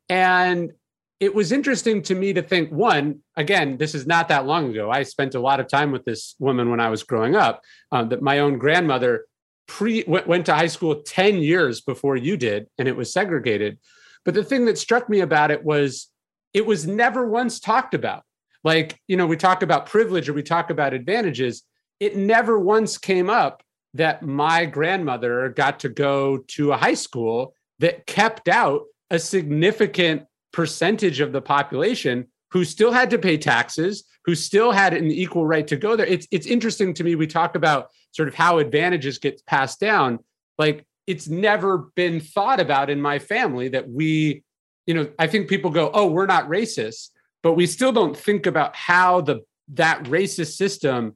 [0.09, 0.73] and
[1.21, 4.91] it was interesting to me to think one again this is not that long ago
[4.91, 7.61] i spent a lot of time with this woman when i was growing up
[7.93, 9.25] um, that my own grandmother
[9.65, 13.79] pre went, went to high school 10 years before you did and it was segregated
[14.25, 16.09] but the thing that struck me about it was
[16.53, 18.23] it was never once talked about.
[18.63, 21.63] Like, you know, we talk about privilege or we talk about advantages.
[21.99, 23.61] It never once came up
[23.93, 30.23] that my grandmother got to go to a high school that kept out a significant
[30.51, 35.45] percentage of the population who still had to pay taxes, who still had an equal
[35.45, 36.05] right to go there.
[36.05, 37.15] It's it's interesting to me.
[37.15, 40.19] We talk about sort of how advantages get passed down.
[40.57, 44.43] Like it's never been thought about in my family that we,
[44.85, 47.09] you know, I think people go, oh, we're not racist,
[47.43, 49.41] but we still don't think about how the
[49.73, 51.15] that racist system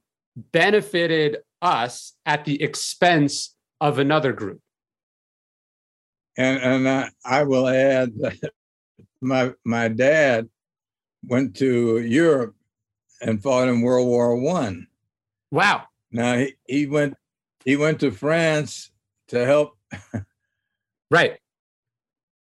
[0.52, 4.62] benefited us at the expense of another group.
[6.38, 8.52] And and I, I will add that
[9.22, 10.50] my my dad
[11.24, 12.56] went to Europe
[13.22, 14.88] and fought in World War One.
[15.52, 15.84] Wow.
[16.12, 17.16] Now he, he went
[17.66, 18.92] he went to France
[19.28, 19.78] to help
[21.12, 21.38] right.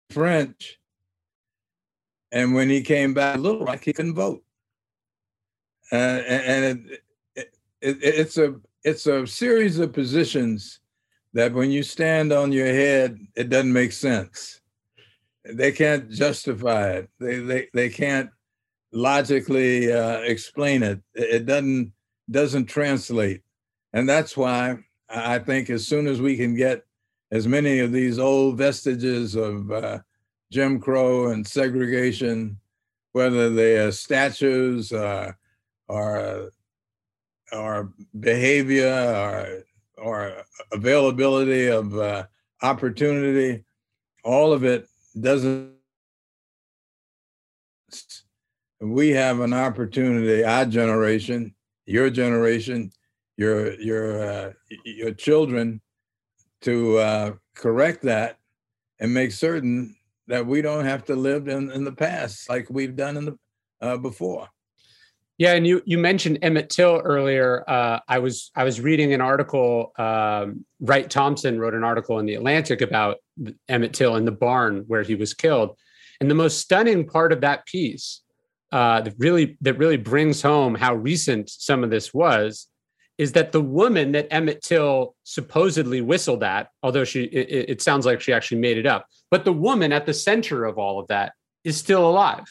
[0.09, 0.79] French.
[2.31, 4.43] And when he came back, Little Rock, he couldn't vote.
[5.91, 7.03] Uh, and it,
[7.35, 10.79] it, it, it's a it's a series of positions
[11.33, 14.61] that when you stand on your head, it doesn't make sense.
[15.43, 17.09] They can't justify it.
[17.19, 18.29] They they they can't
[18.93, 21.01] logically uh, explain it.
[21.13, 21.91] It doesn't
[22.29, 23.41] doesn't translate,
[23.91, 24.77] and that's why
[25.09, 26.83] I think as soon as we can get
[27.31, 29.99] as many of these old vestiges of uh,
[30.51, 32.59] Jim Crow and segregation,
[33.13, 35.31] whether they are statues uh,
[35.87, 36.51] or,
[37.53, 39.63] or behavior or,
[39.97, 40.33] or
[40.73, 42.25] availability of uh,
[42.61, 43.63] opportunity,
[44.23, 44.87] all of it
[45.19, 45.71] doesn't.
[48.81, 51.53] We have an opportunity, our generation,
[51.85, 52.91] your generation,
[53.37, 54.53] your your uh,
[54.85, 55.81] your children
[56.61, 58.37] to uh, correct that
[58.99, 59.95] and make certain
[60.27, 63.37] that we don't have to live in, in the past like we've done in the
[63.81, 64.47] uh, before.
[65.37, 67.67] Yeah, and you you mentioned Emmett Till earlier.
[67.67, 69.91] Uh, I was I was reading an article.
[69.97, 73.17] Um, Wright Thompson wrote an article in the Atlantic about
[73.67, 75.75] Emmett Till in the barn where he was killed,
[76.19, 78.21] and the most stunning part of that piece
[78.71, 82.67] uh, that really that really brings home how recent some of this was
[83.21, 88.03] is that the woman that Emmett Till supposedly whistled at, although she it, it, sounds
[88.03, 91.07] like she actually made it up, but the woman at the center of all of
[91.09, 92.45] that is still alive.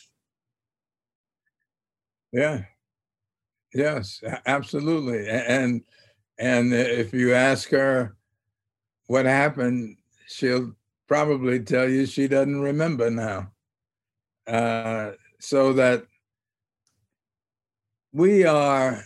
[2.33, 2.67] Yeah.
[3.75, 5.29] Yes, absolutely.
[5.29, 5.83] And
[6.39, 8.15] and if you ask her
[9.09, 9.97] what happened,
[10.29, 10.71] she'll
[11.09, 13.51] probably tell you she doesn't remember now.
[14.47, 16.05] Uh, so that
[18.13, 19.03] we are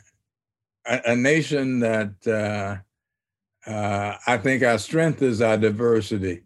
[0.86, 6.42] a, nation that uh, uh, I think our strength is our diversity.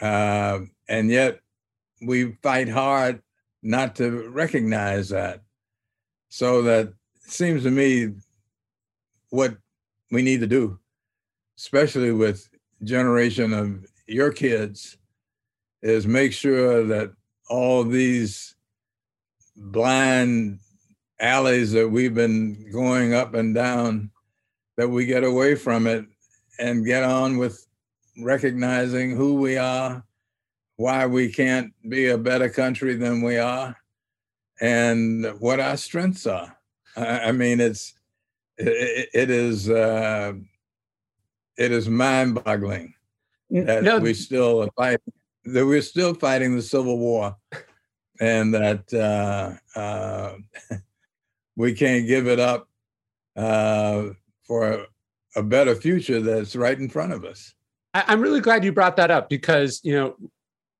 [0.00, 1.40] Uh, and yet
[2.02, 3.22] we fight hard
[3.62, 5.42] not to recognize that.
[6.28, 8.12] So that seems to me
[9.30, 9.56] what
[10.10, 10.78] we need to do,
[11.58, 12.48] especially with
[12.84, 14.98] generation of your kids,
[15.82, 17.12] is make sure that
[17.48, 18.54] all these
[19.56, 20.60] blind
[21.20, 24.10] alleys that we've been going up and down
[24.76, 26.04] that we get away from it
[26.58, 27.66] and get on with
[28.22, 30.04] recognizing who we are,
[30.76, 33.76] why we can't be a better country than we are,
[34.60, 36.56] and what our strengths are.
[36.96, 37.94] I, mean, it's
[38.56, 40.32] it, it is uh,
[41.58, 42.94] it is mind-boggling
[43.50, 43.98] that no.
[43.98, 45.00] we still fight
[45.44, 47.36] that we're still fighting the Civil War,
[48.20, 50.36] and that uh, uh,
[51.56, 52.68] we can't give it up
[53.36, 54.10] uh,
[54.44, 54.86] for a,
[55.36, 57.54] a better future that's right in front of us.
[57.94, 60.16] I'm really glad you brought that up because you know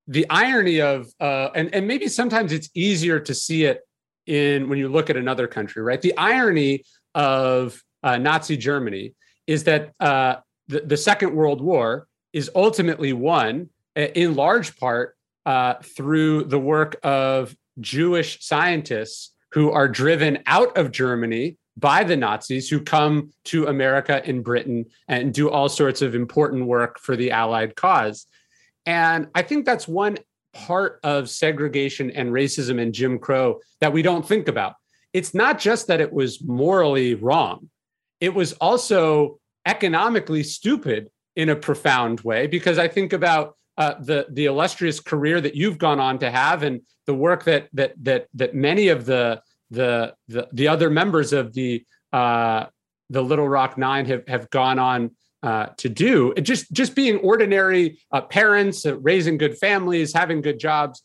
[0.07, 3.81] the irony of uh, and and maybe sometimes it's easier to see it
[4.27, 6.01] in when you look at another country, right?
[6.01, 9.15] The irony of uh, Nazi Germany
[9.47, 10.37] is that uh,
[10.69, 15.17] the, the Second World War is ultimately won uh, in large part
[15.47, 22.15] uh, through the work of Jewish scientists who are driven out of Germany by the
[22.15, 27.17] Nazis who come to America and Britain and do all sorts of important work for
[27.17, 28.27] the Allied cause.
[28.85, 30.19] And I think that's one
[30.53, 34.75] part of segregation and racism and Jim Crow that we don't think about.
[35.15, 37.71] It's not just that it was morally wrong,
[38.21, 44.27] it was also economically stupid in a profound way because I think about uh, the
[44.31, 48.27] the illustrious career that you've gone on to have and the work that that that
[48.35, 49.41] that many of the
[49.71, 52.67] the the, the other members of the uh,
[53.11, 55.11] the Little Rock Nine have have gone on
[55.43, 56.33] uh, to do.
[56.37, 61.03] It just just being ordinary uh, parents, uh, raising good families, having good jobs,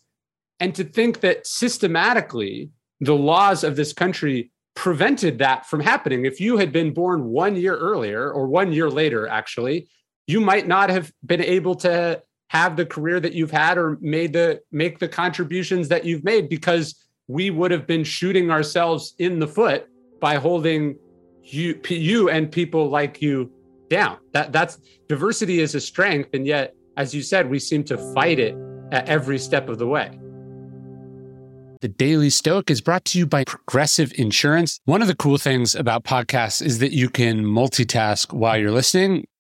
[0.60, 6.26] and to think that systematically the laws of this country prevented that from happening.
[6.26, 9.90] If you had been born one year earlier or one year later, actually,
[10.28, 14.34] you might not have been able to have the career that you've had or made
[14.34, 16.96] the make the contributions that you've made because
[17.28, 19.88] we would have been shooting ourselves in the foot
[20.20, 20.98] by holding
[21.44, 23.52] you you and people like you
[23.90, 24.18] down.
[24.34, 28.40] That that's diversity is a strength, and yet, as you said, we seem to fight
[28.40, 28.56] it
[28.92, 30.18] at every step of the way.
[31.82, 34.80] The Daily Stoic is brought to you by Progressive Insurance.
[34.86, 39.26] One of the cool things about podcasts is that you can multitask while you're listening,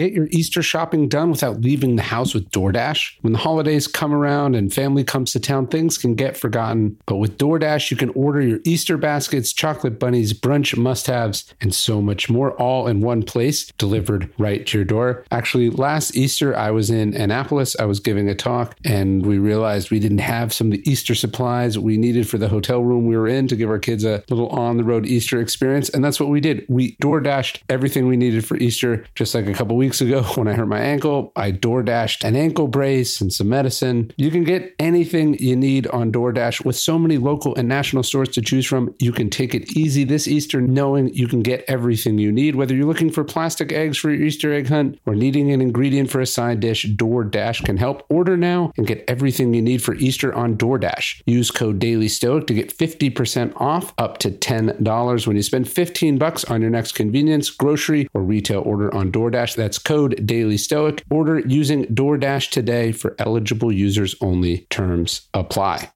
[0.00, 3.16] Get your Easter shopping done without leaving the house with DoorDash.
[3.20, 6.96] When the holidays come around and family comes to town, things can get forgotten.
[7.04, 11.74] But with DoorDash, you can order your Easter baskets, chocolate bunnies, brunch must haves, and
[11.74, 15.22] so much more all in one place, delivered right to your door.
[15.32, 17.76] Actually, last Easter, I was in Annapolis.
[17.78, 21.14] I was giving a talk, and we realized we didn't have some of the Easter
[21.14, 24.24] supplies we needed for the hotel room we were in to give our kids a
[24.30, 25.90] little on the road Easter experience.
[25.90, 26.64] And that's what we did.
[26.70, 30.52] We DoorDashed everything we needed for Easter just like a couple weeks ago when I
[30.52, 31.32] hurt my ankle.
[31.34, 34.12] I DoorDashed an ankle brace and some medicine.
[34.16, 38.28] You can get anything you need on DoorDash with so many local and national stores
[38.30, 38.94] to choose from.
[38.98, 42.56] You can take it easy this Easter knowing you can get everything you need.
[42.56, 46.10] Whether you're looking for plastic eggs for your Easter egg hunt or needing an ingredient
[46.10, 48.04] for a side dish, DoorDash can help.
[48.08, 51.22] Order now and get everything you need for Easter on DoorDash.
[51.26, 56.18] Use code Daily Stoic to get 50% off up to $10 when you spend 15
[56.18, 59.56] bucks on your next convenience, grocery, or retail order on DoorDash.
[59.56, 61.02] That's code Daily Stoic.
[61.10, 64.66] Order using DoorDash today for eligible users only.
[64.70, 65.90] Terms apply.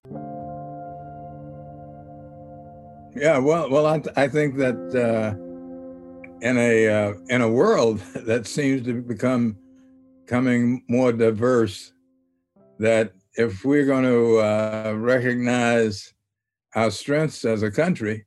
[3.16, 5.36] Yeah, well, well, I, I think that uh,
[6.40, 9.56] in a uh, in a world that seems to become
[10.26, 11.92] coming more diverse,
[12.78, 16.12] that if we're going to uh, recognize
[16.74, 18.26] our strengths as a country,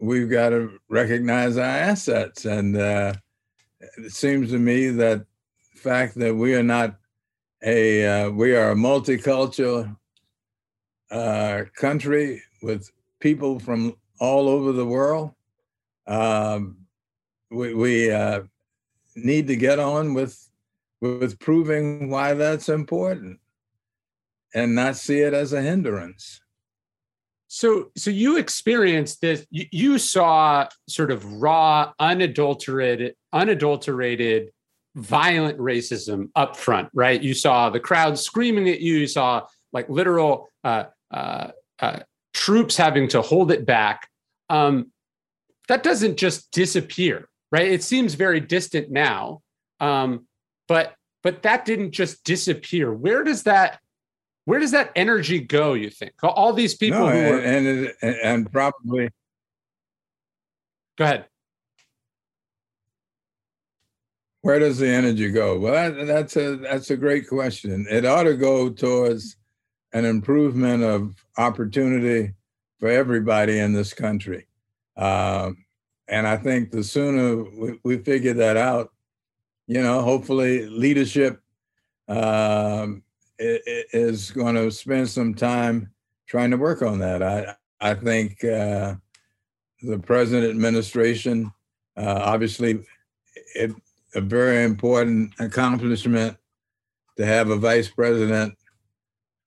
[0.00, 2.44] we've got to recognize our assets.
[2.44, 3.14] And uh,
[3.96, 5.24] it seems to me that
[5.72, 6.96] the fact that we are not
[7.62, 9.96] a uh, we are a multicultural
[11.10, 15.32] uh, country with people from all over the world.
[16.06, 16.78] Um,
[17.50, 18.42] we we uh,
[19.16, 20.48] need to get on with
[21.00, 23.38] with proving why that's important
[24.54, 26.40] and not see it as a hindrance.
[27.48, 29.46] So, so you experienced this.
[29.50, 34.52] You, you saw sort of raw, unadulterated, unadulterated,
[34.94, 37.20] violent racism up front, right?
[37.20, 38.94] You saw the crowd screaming at you.
[38.94, 42.00] You saw like literal uh, uh, uh,
[42.32, 44.08] troops having to hold it back.
[44.48, 44.92] Um,
[45.68, 47.70] that doesn't just disappear, right?
[47.70, 49.42] It seems very distant now,
[49.80, 50.26] um,
[50.68, 52.92] but but that didn't just disappear.
[52.92, 53.80] Where does that
[54.44, 55.72] where does that energy go?
[55.74, 59.08] You think all these people no, who and, were and and and probably
[60.96, 61.26] go ahead.
[64.44, 65.58] Where does the energy go?
[65.58, 67.86] Well, that, that's a that's a great question.
[67.90, 69.36] It ought to go towards
[69.94, 72.34] an improvement of opportunity
[72.78, 74.46] for everybody in this country,
[74.98, 75.64] um,
[76.08, 78.92] and I think the sooner we, we figure that out,
[79.66, 81.40] you know, hopefully leadership
[82.08, 83.02] um,
[83.38, 85.90] is going to spend some time
[86.26, 87.22] trying to work on that.
[87.22, 88.96] I I think uh,
[89.80, 91.50] the present administration,
[91.96, 92.84] uh, obviously,
[93.54, 93.72] it,
[94.14, 96.36] a very important accomplishment
[97.16, 98.54] to have a vice president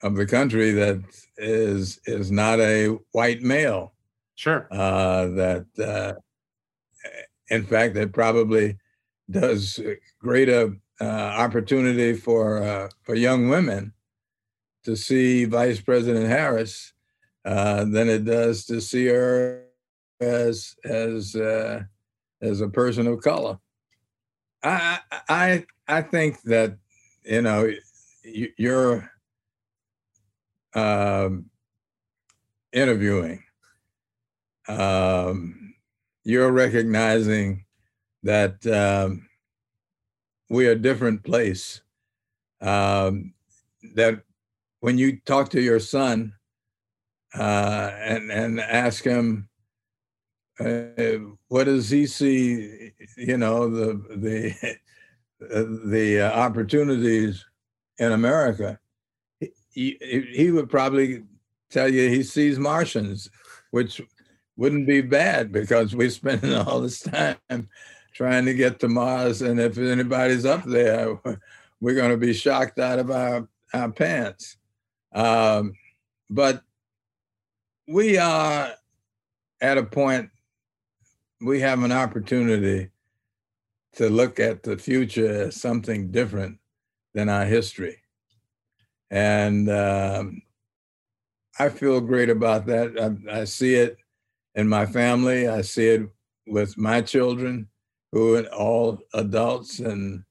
[0.03, 1.01] of the country that
[1.37, 3.93] is is not a white male.
[4.35, 4.67] Sure.
[4.71, 6.13] Uh, that, uh,
[7.49, 8.77] in fact, that probably
[9.29, 9.79] does
[10.19, 13.93] greater uh, opportunity for uh, for young women
[14.83, 16.93] to see Vice President Harris
[17.45, 19.63] uh, than it does to see her
[20.19, 21.83] as as uh,
[22.41, 23.59] as a person of color.
[24.67, 24.99] I
[25.29, 26.77] I I think that
[27.23, 27.71] you know
[28.23, 29.09] you're
[30.73, 31.45] um,
[32.73, 33.43] interviewing.
[34.67, 35.73] Um,
[36.23, 37.63] you're recognizing
[38.23, 39.29] that um,
[40.49, 41.81] we're a different place.
[42.59, 43.33] Um,
[43.95, 44.23] that
[44.81, 46.33] when you talk to your son
[47.33, 49.47] uh, and and ask him
[50.59, 54.77] uh, what does he see, you know, the the
[55.85, 57.45] the uh, opportunities
[57.99, 58.79] in America,
[59.69, 59.97] he,
[60.31, 61.23] he would probably
[61.69, 63.29] tell you he sees Martians,
[63.71, 64.01] which
[64.55, 67.69] wouldn't be bad because we're spending all this time
[68.13, 69.41] trying to get to Mars.
[69.41, 71.19] And if anybody's up there,
[71.79, 74.57] we're going to be shocked out of our, our pants.
[75.13, 75.73] Um,
[76.29, 76.63] but
[77.87, 78.71] we are
[79.61, 80.29] at a point,
[81.41, 82.89] we have an opportunity
[83.93, 86.59] to look at the future as something different
[87.13, 87.97] than our history.
[89.09, 90.41] And um,
[91.59, 93.19] I feel great about that.
[93.29, 93.97] I, I, see it
[94.55, 95.47] in my family.
[95.47, 96.09] I see it
[96.45, 97.67] with my children,
[98.11, 100.23] who are all adults and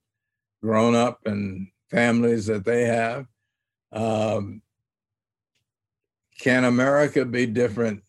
[0.63, 3.27] grown up and families that they have.
[3.93, 4.63] Um,
[6.39, 8.03] can America be different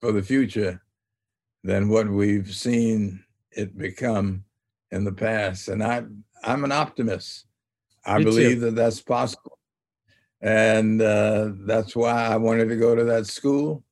[0.00, 0.83] for the future
[1.64, 4.44] than what we've seen it become
[4.92, 5.68] in the past?
[5.68, 6.04] And I,
[6.44, 7.46] I'm an optimist.
[8.04, 8.60] I Me believe too.
[8.60, 9.58] that that's possible.
[10.40, 13.82] And uh, that's why I wanted to go to that school.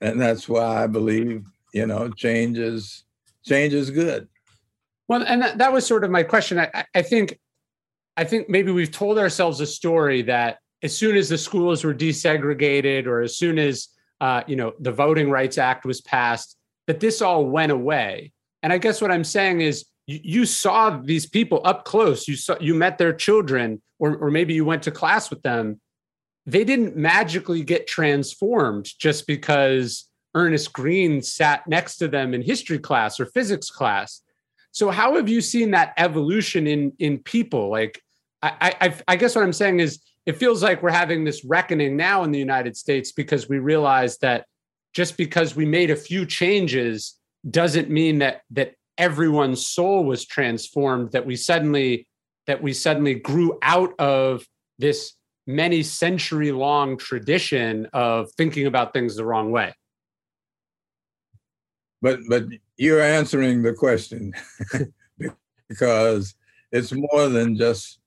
[0.00, 3.04] And that's why I believe, you know, change is,
[3.44, 4.26] change is good.
[5.08, 6.58] Well, and that, that was sort of my question.
[6.58, 7.38] I, I think,
[8.16, 11.94] I think maybe we've told ourselves a story that as soon as the schools were
[11.94, 13.88] desegregated or as soon as
[14.20, 16.57] uh, you know the voting rights act was passed
[16.88, 18.32] that this all went away.
[18.64, 22.26] And i guess what i'm saying is you, you saw these people up close.
[22.26, 25.80] You saw you met their children or, or maybe you went to class with them.
[26.46, 32.78] They didn't magically get transformed just because ernest green sat next to them in history
[32.78, 34.22] class or physics class.
[34.72, 37.70] So how have you seen that evolution in in people?
[37.70, 38.02] Like
[38.42, 41.96] I, I, I guess what I'm saying is it feels like we're having this reckoning
[41.96, 44.46] now in the United States because we realize that
[44.94, 47.14] just because we made a few changes
[47.50, 52.06] doesn't mean that that everyone's soul was transformed that we suddenly
[52.46, 54.44] that we suddenly grew out of
[54.78, 55.14] this
[55.46, 59.72] many century long tradition of thinking about things the wrong way
[62.02, 62.44] but but
[62.76, 64.32] you're answering the question
[65.68, 66.34] because
[66.72, 67.98] it's more than just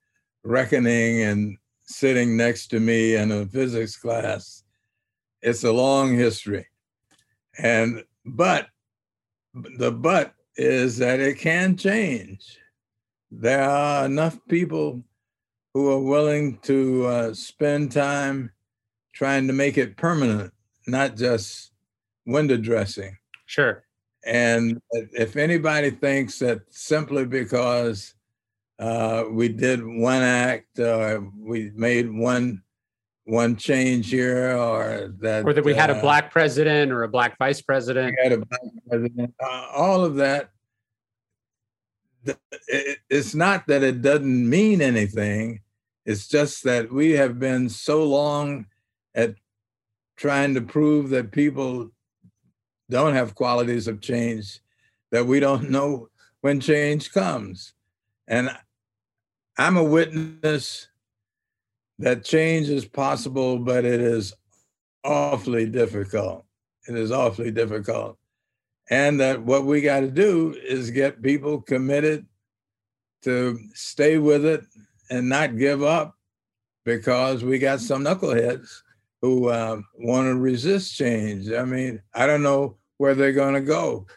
[0.43, 4.63] reckoning and sitting next to me in a physics class.
[5.41, 6.67] It's a long history.
[7.57, 8.67] And, but
[9.53, 12.57] the but is that it can change.
[13.31, 15.03] There are enough people
[15.73, 18.51] who are willing to uh, spend time
[19.13, 20.53] trying to make it permanent,
[20.87, 21.71] not just
[22.25, 23.17] window dressing.
[23.45, 23.83] Sure.
[24.25, 28.13] And if anybody thinks that simply because
[28.79, 32.61] uh, we did one act, uh, we made one
[33.31, 37.07] one change here, or that, or that we had a uh, black president or a
[37.07, 38.13] black vice president.
[38.17, 39.33] We had a black president.
[39.41, 40.49] Uh, all of that.
[43.09, 45.61] It's not that it doesn't mean anything.
[46.05, 48.65] It's just that we have been so long
[49.15, 49.35] at
[50.17, 51.89] trying to prove that people
[52.89, 54.59] don't have qualities of change
[55.11, 56.09] that we don't know
[56.41, 57.73] when change comes.
[58.27, 58.51] And
[59.57, 60.87] I'm a witness
[62.01, 64.33] that change is possible, but it is
[65.03, 66.45] awfully difficult.
[66.87, 68.17] It is awfully difficult.
[68.89, 72.25] And that what we got to do is get people committed
[73.23, 74.63] to stay with it
[75.09, 76.15] and not give up
[76.83, 78.69] because we got some knuckleheads
[79.21, 81.51] who uh, want to resist change.
[81.51, 84.07] I mean, I don't know where they're going to go.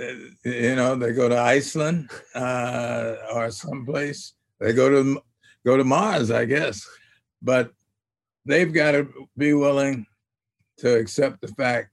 [0.00, 0.04] Uh,
[0.44, 5.20] you know, they go to Iceland uh, or someplace they go to
[5.64, 6.88] go to Mars, I guess.
[7.44, 7.72] But
[8.46, 10.06] they've got to be willing
[10.78, 11.90] to accept the fact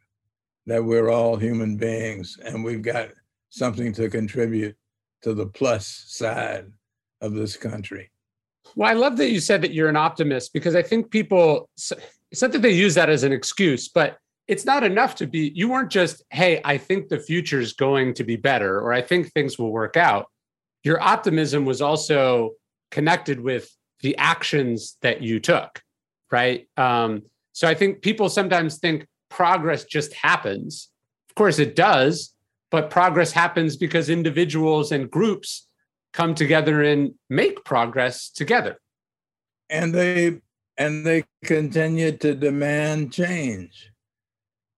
[0.65, 3.09] that we're all human beings and we've got
[3.49, 4.75] something to contribute
[5.23, 6.71] to the plus side
[7.19, 8.09] of this country.
[8.75, 11.69] Well, I love that you said that you're an optimist because I think people,
[12.31, 15.51] it's not that they use that as an excuse, but it's not enough to be,
[15.53, 19.01] you weren't just, hey, I think the future is going to be better or I
[19.01, 20.27] think things will work out.
[20.83, 22.51] Your optimism was also
[22.89, 23.69] connected with
[24.01, 25.81] the actions that you took,
[26.31, 26.67] right?
[26.77, 27.23] Um,
[27.53, 30.89] so I think people sometimes think progress just happens.
[31.29, 32.33] Of course, it does,
[32.69, 35.67] but progress happens because individuals and groups
[36.13, 38.77] come together and make progress together.
[39.69, 40.39] And they
[40.77, 43.91] and they continue to demand change.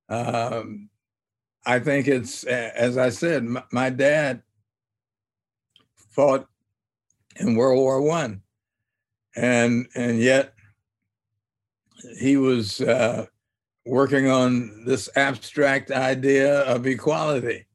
[0.10, 0.90] Um,
[1.66, 4.44] I think it's as I said, my, my dad
[6.12, 6.48] fought
[7.38, 8.42] in World War One,
[9.36, 10.54] and and yet
[12.20, 13.26] he was uh,
[13.86, 17.66] working on this abstract idea of equality.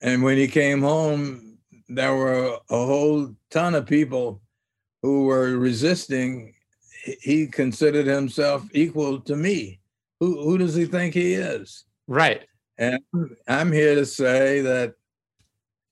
[0.00, 1.58] And when he came home,
[1.88, 4.40] there were a whole ton of people
[5.02, 6.54] who were resisting.
[7.20, 9.80] He considered himself equal to me.
[10.20, 11.84] Who, who does he think he is?
[12.06, 12.44] Right.
[12.78, 13.00] And
[13.48, 14.94] I'm here to say that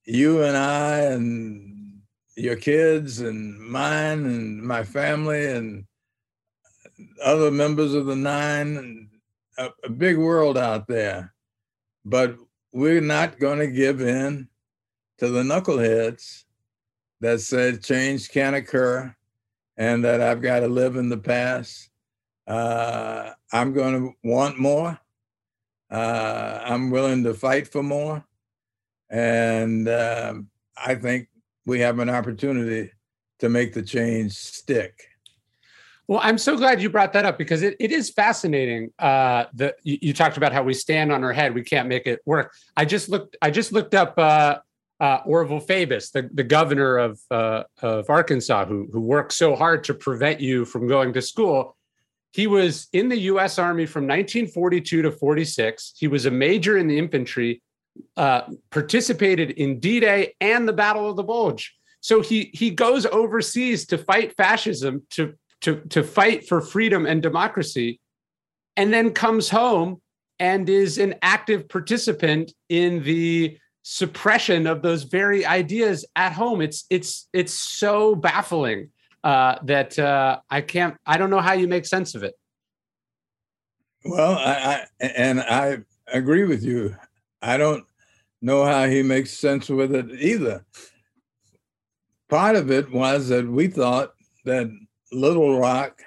[0.05, 1.74] you and I and
[2.37, 5.85] your kids and mine and my family and
[7.23, 9.09] other members of the nine,
[9.59, 11.33] a, a big world out there.
[12.05, 12.37] But
[12.73, 14.49] we're not going to give in
[15.19, 16.45] to the knuckleheads
[17.21, 19.15] that said change can occur
[19.77, 21.89] and that I've got to live in the past.
[22.47, 24.99] Uh, I'm going to want more.
[25.91, 28.25] Uh, I'm willing to fight for more.
[29.11, 31.29] And um, I think
[31.67, 32.93] we have an opportunity
[33.41, 35.09] to make the change stick.
[36.07, 38.93] Well, I'm so glad you brought that up because it, it is fascinating.
[38.99, 42.07] Uh, the you, you, talked about how we stand on our head, we can't make
[42.07, 42.53] it work.
[42.77, 43.37] I just looked.
[43.41, 44.59] I just looked up uh,
[45.01, 49.85] uh, Orval Faubus, the, the governor of uh, of Arkansas, who who worked so hard
[49.85, 51.75] to prevent you from going to school.
[52.33, 53.59] He was in the U.S.
[53.59, 55.95] Army from 1942 to 46.
[55.97, 57.63] He was a major in the infantry,
[58.17, 61.75] uh, participated in D-Day and the Battle of the Bulge.
[62.01, 67.23] So he he goes overseas to fight fascism, to to, to fight for freedom and
[67.23, 67.99] democracy,
[68.77, 70.03] and then comes home
[70.39, 76.61] and is an active participant in the suppression of those very ideas at home.
[76.61, 78.91] It's it's it's so baffling
[79.23, 80.97] uh, that uh, I can't.
[81.07, 82.35] I don't know how you make sense of it.
[84.05, 85.79] Well, I, I and I
[86.09, 86.95] agree with you.
[87.45, 87.85] I don't
[88.41, 90.65] know how he makes sense with it either.
[92.31, 94.15] Part of it was that we thought
[94.47, 94.71] that
[95.13, 96.01] Little Rock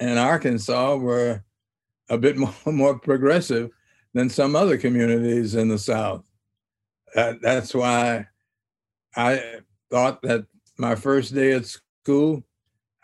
[0.00, 1.44] and Arkansas were
[2.08, 3.70] a bit more, more progressive
[4.12, 6.24] than some other communities in the South.
[7.14, 8.26] That, that's why
[9.14, 10.46] I thought that
[10.78, 12.42] my first day at school,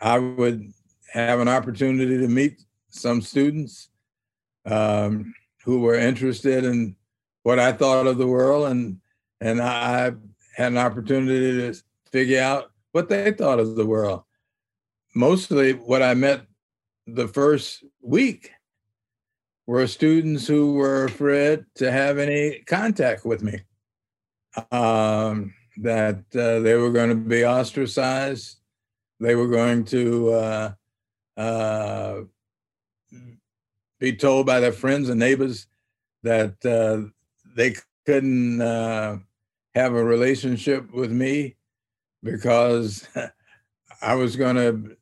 [0.01, 0.73] I would
[1.13, 3.87] have an opportunity to meet some students
[4.65, 6.97] um, who were interested in
[7.49, 9.01] what I thought of the world, and
[9.41, 10.11] and I
[10.55, 11.81] had an opportunity to
[12.11, 14.21] figure out what they thought of the world.
[15.15, 16.45] Mostly what I met
[17.07, 18.51] the first week
[19.65, 23.61] were students who were afraid to have any contact with me,
[24.71, 28.59] um, that uh, they were going to be ostracized,
[29.19, 30.71] they were going to uh,
[31.35, 32.15] uh,
[33.99, 35.65] be told by their friends and neighbors
[36.21, 37.09] that uh,
[37.59, 39.17] they couldn't uh,
[39.75, 41.57] have a relationship with me
[42.23, 43.05] because
[44.01, 44.95] I was going to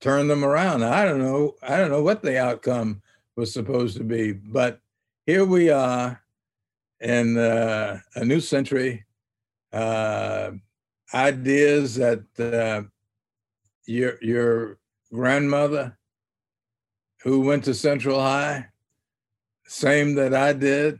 [0.00, 0.82] turn them around.
[0.82, 1.54] I don't know.
[1.62, 3.02] I don't know what the outcome
[3.36, 4.80] was supposed to be, but
[5.26, 6.20] here we are
[7.00, 9.04] in uh, a new century.
[9.72, 10.52] Uh,
[11.14, 12.82] ideas that uh,
[13.86, 14.78] your your
[15.12, 15.96] grandmother,
[17.22, 18.66] who went to Central High,
[19.68, 20.98] same that I did,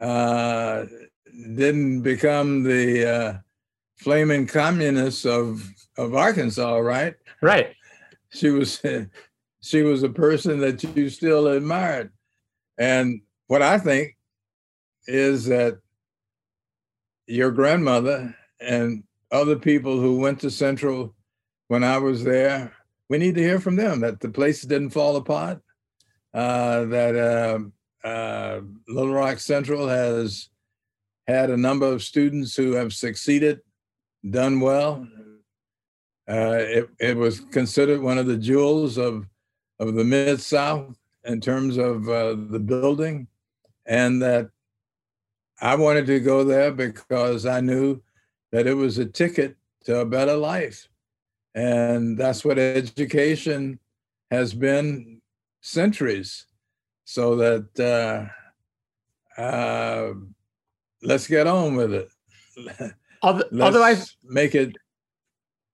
[0.00, 0.84] uh,
[1.54, 3.38] didn't become the uh,
[3.96, 5.68] flaming communists of
[5.98, 7.14] of Arkansas, right?
[7.40, 7.74] Right
[8.36, 8.82] she was
[9.60, 12.12] she was a person that you still admired.
[12.78, 14.16] And what I think
[15.06, 15.78] is that
[17.26, 21.14] your grandmother and other people who went to Central
[21.68, 22.72] when I was there,
[23.08, 25.60] we need to hear from them that the place didn't fall apart,
[26.32, 27.58] uh, that uh,
[28.06, 30.48] uh, Little Rock Central has
[31.26, 33.60] had a number of students who have succeeded,
[34.30, 35.06] done well,
[36.28, 39.26] uh, it, it was considered one of the jewels of,
[39.80, 43.26] of the Mid South in terms of uh, the building,
[43.86, 44.50] and that
[45.60, 48.00] I wanted to go there because I knew
[48.52, 50.88] that it was a ticket to a better life.
[51.54, 53.80] And that's what education
[54.30, 55.22] has been
[55.62, 56.46] centuries.
[57.06, 58.28] So that
[59.38, 60.12] uh, uh,
[61.02, 62.08] let's get on with it.
[63.82, 64.76] I make it.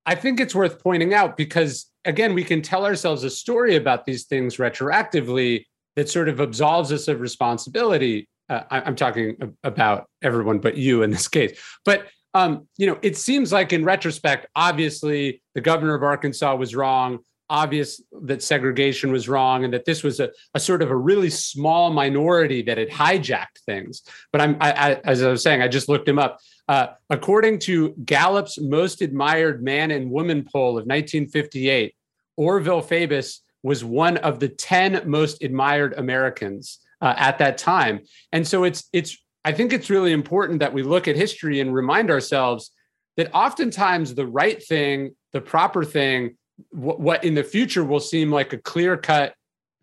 [0.05, 4.05] I think it's worth pointing out because again, we can tell ourselves a story about
[4.05, 5.64] these things retroactively
[5.97, 8.28] that sort of absolves us of responsibility.
[8.51, 11.59] Uh, I, am talking about everyone but you in this case.
[11.87, 16.74] But um, you know, it seems like in retrospect, obviously the governor of Arkansas was
[16.74, 17.20] wrong.
[17.53, 21.28] Obvious that segregation was wrong, and that this was a, a sort of a really
[21.28, 24.03] small minority that had hijacked things.
[24.32, 26.40] But I'm, I, I, as I was saying, I just looked him up.
[26.66, 31.94] Uh, according to Gallup's Most Admired Man and Woman poll of 1958,
[32.40, 38.00] Orval Faubus was one of the 10 most admired Americans uh, at that time.
[38.32, 41.74] And so it's it's I think it's really important that we look at history and
[41.74, 42.70] remind ourselves
[43.16, 46.36] that oftentimes the right thing, the proper thing,
[46.70, 49.34] what, what in the future will seem like a clear cut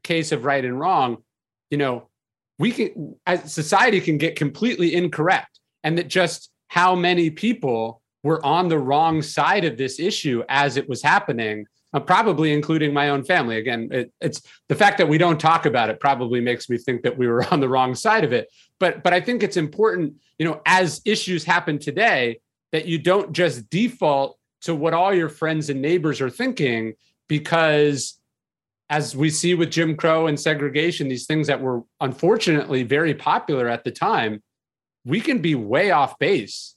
[0.03, 1.17] case of right and wrong,
[1.69, 2.07] you know,
[2.57, 5.59] we can, as society can get completely incorrect.
[5.83, 10.75] And that just how many people were on the wrong side of this issue as
[10.77, 13.57] it was happening uh, probably including my own family.
[13.57, 17.01] Again, it, it's the fact that we don't talk about it probably makes me think
[17.01, 18.47] that we were on the wrong side of it.
[18.79, 22.39] But but I think it's important, you know, as issues happen today,
[22.71, 26.93] that you don't just default to what all your friends and neighbors are thinking,
[27.27, 28.19] because
[28.89, 33.67] as we see with Jim Crow and segregation, these things that were unfortunately very popular
[33.67, 34.41] at the time,
[35.05, 36.75] we can be way off base.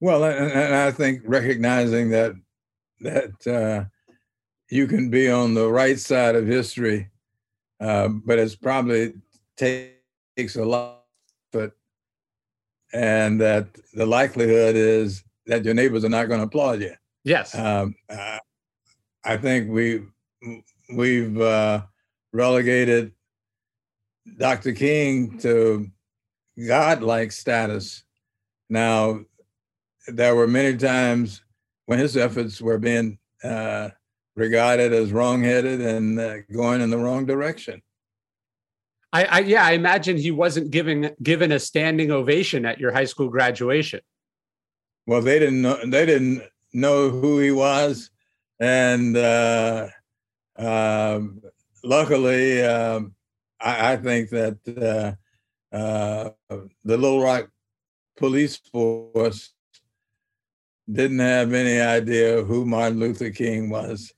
[0.00, 2.34] Well, and, I think recognizing that
[3.00, 3.84] that uh,
[4.70, 7.10] you can be on the right side of history,
[7.80, 9.14] uh, but it's probably
[9.56, 10.96] takes a lot
[11.52, 11.72] but
[12.92, 16.94] and that the likelihood is that your neighbors are not going to applaud you.
[17.24, 17.54] Yes.
[17.54, 18.38] Um, uh,
[19.24, 20.02] I think we
[20.94, 21.82] we've uh,
[22.32, 23.12] relegated
[24.38, 24.72] Dr.
[24.72, 25.90] King to
[26.66, 28.04] godlike status.
[28.68, 29.20] Now,
[30.08, 31.42] there were many times
[31.86, 33.90] when his efforts were being uh,
[34.36, 37.82] regarded as wrongheaded and uh, going in the wrong direction.
[39.16, 43.06] I, I, yeah, I imagine he wasn't giving given a standing ovation at your high
[43.06, 44.00] school graduation.
[45.06, 45.78] Well, they didn't know.
[45.86, 46.42] They didn't
[46.74, 48.10] know who he was,
[48.60, 49.88] and uh,
[50.58, 51.20] uh,
[51.82, 53.14] luckily, um,
[53.58, 54.58] I, I, think that
[55.72, 56.30] uh, uh,
[56.84, 57.48] the Little Rock
[58.18, 59.54] police force
[60.92, 64.12] didn't have any idea who Martin Luther King was,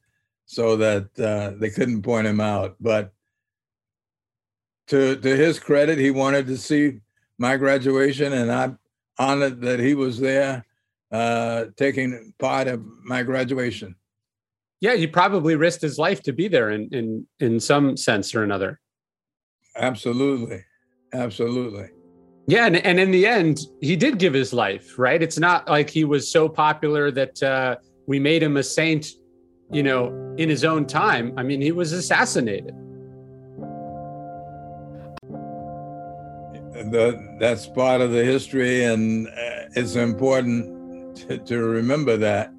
[0.45, 2.75] so that uh, they couldn't point him out.
[2.81, 3.13] But
[4.89, 7.01] to to his credit, he wanted to see
[7.39, 8.79] my graduation, and I'm
[9.19, 10.65] honored that he was there,
[11.13, 13.95] uh, taking part of my graduation.
[14.81, 18.43] Yeah, he probably risked his life to be there in in in some sense or
[18.43, 18.81] another.
[19.77, 20.65] Absolutely,
[21.13, 21.91] absolutely.
[22.49, 25.23] Yeah, and, and in the end, he did give his life, right?
[25.23, 27.77] It's not like he was so popular that uh,
[28.07, 29.07] we made him a saint,
[29.71, 31.35] you know, in his own time.
[31.37, 32.75] I mean, he was assassinated.
[36.91, 42.53] The, that's part of the history, and uh, it's important to, to remember that.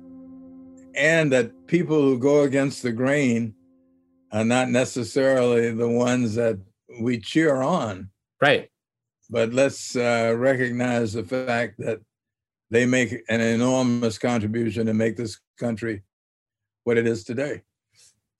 [0.95, 3.55] And that people who go against the grain
[4.31, 6.59] are not necessarily the ones that
[6.99, 8.09] we cheer on.
[8.41, 8.69] Right
[9.29, 11.99] but let's uh, recognize the fact that
[12.71, 16.03] they make an enormous contribution to make this country
[16.83, 17.61] what it is today.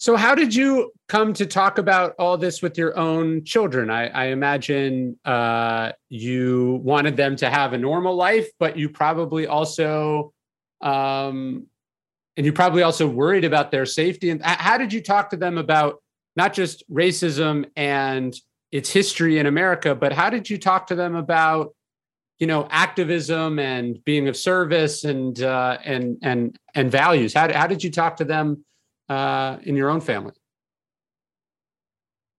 [0.01, 3.89] So, how did you come to talk about all this with your own children?
[3.89, 9.45] I, I imagine uh, you wanted them to have a normal life, but you probably
[9.45, 10.31] also,
[10.79, 11.67] um,
[12.37, 14.29] and you probably also worried about their safety.
[14.29, 16.01] And how did you talk to them about
[16.37, 18.33] not just racism and
[18.71, 21.75] its history in America, but how did you talk to them about,
[22.37, 27.33] you know, activism and being of service and uh, and and and values?
[27.33, 28.63] How how did you talk to them
[29.09, 30.33] uh, in your own family?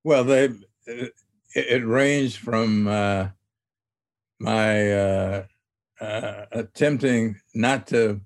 [0.05, 0.51] Well, they
[0.87, 1.13] it,
[1.55, 3.29] it ranged from uh,
[4.39, 5.45] my uh,
[6.01, 8.21] uh, attempting not to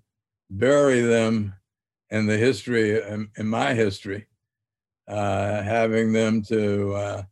[0.50, 1.54] bury them
[2.10, 4.26] in the history in, in my history,
[5.08, 7.24] uh, having them to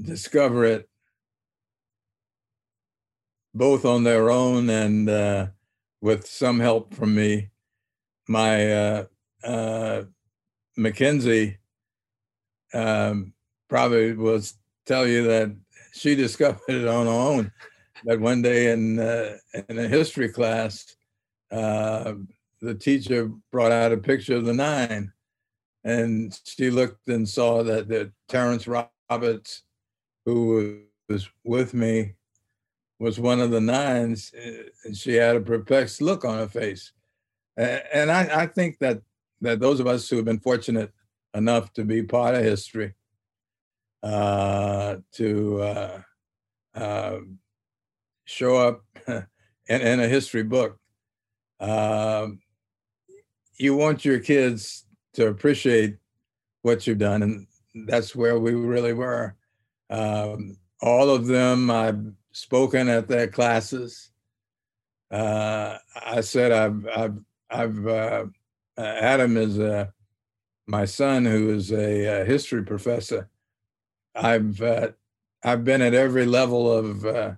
[0.00, 0.88] discover it
[3.54, 5.46] both on their own and uh,
[6.00, 7.50] with some help from me.
[8.28, 9.06] My
[9.44, 10.04] uh, uh,
[10.76, 11.58] Mackenzie
[12.74, 13.32] um,
[13.68, 14.40] probably will
[14.86, 15.54] tell you that
[15.92, 17.52] she discovered it on her own.
[18.04, 19.36] That one day in uh,
[19.68, 20.94] in a history class,
[21.50, 22.14] uh,
[22.60, 25.12] the teacher brought out a picture of the nine,
[25.82, 29.64] and she looked and saw that that Terrence Roberts,
[30.24, 32.14] who was with me,
[33.00, 34.32] was one of the nines,
[34.84, 36.92] and she had a perplexed look on her face.
[37.56, 39.02] And I, I think that
[39.40, 40.92] that those of us who have been fortunate
[41.34, 42.94] enough to be part of history,
[44.02, 46.00] uh, to uh,
[46.74, 47.18] uh,
[48.24, 49.24] show up in,
[49.68, 50.78] in, a history book,
[51.60, 52.40] um,
[53.56, 54.84] you want your kids
[55.14, 55.96] to appreciate
[56.62, 57.46] what you've done, and
[57.86, 59.34] that's where we really were.
[59.90, 64.10] Um, all of them, I've spoken at their classes.
[65.10, 67.18] Uh, I said I've I've
[67.50, 68.24] I've uh,
[68.78, 69.86] Adam is uh,
[70.66, 73.28] my son, who is a, a history professor.
[74.14, 74.90] I've uh,
[75.44, 77.32] I've been at every level of uh,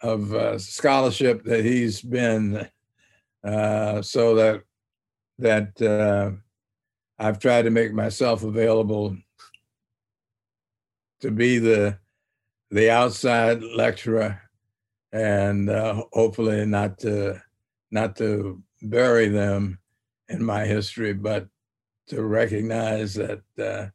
[0.00, 2.68] of uh, scholarship that he's been,
[3.44, 4.62] uh, so that
[5.38, 6.32] that uh,
[7.18, 9.16] I've tried to make myself available
[11.20, 11.98] to be the
[12.70, 14.40] the outside lecturer,
[15.12, 17.40] and uh, hopefully not to
[17.90, 19.78] not to bury them
[20.28, 21.46] in my history, but
[22.08, 23.86] to recognize that uh,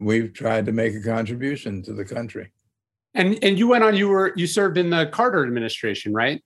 [0.00, 2.50] we've tried to make a contribution to the country.
[3.14, 3.96] And and you went on.
[3.96, 6.42] You were you served in the Carter administration, right?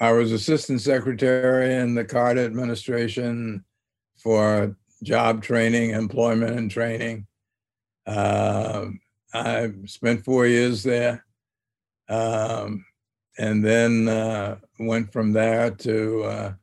[0.00, 3.64] I was assistant secretary in the Carter administration
[4.16, 7.26] for job training, employment, and training.
[8.06, 8.86] Uh,
[9.32, 11.24] I spent four years there,
[12.08, 12.84] um,
[13.38, 16.56] and then uh, went from there to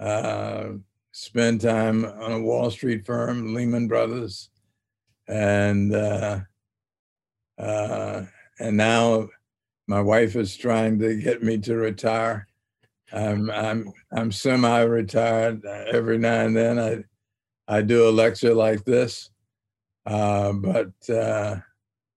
[0.00, 0.70] uh,
[1.12, 4.50] spend time on a Wall Street firm, Lehman Brothers,
[5.28, 6.40] and uh,
[7.58, 8.22] uh,
[8.58, 9.28] and now
[9.86, 12.46] my wife is trying to get me to retire.
[13.12, 15.64] I'm I'm I'm semi-retired.
[15.64, 17.04] Every now and then I
[17.68, 19.30] I do a lecture like this,
[20.06, 21.56] uh, but uh,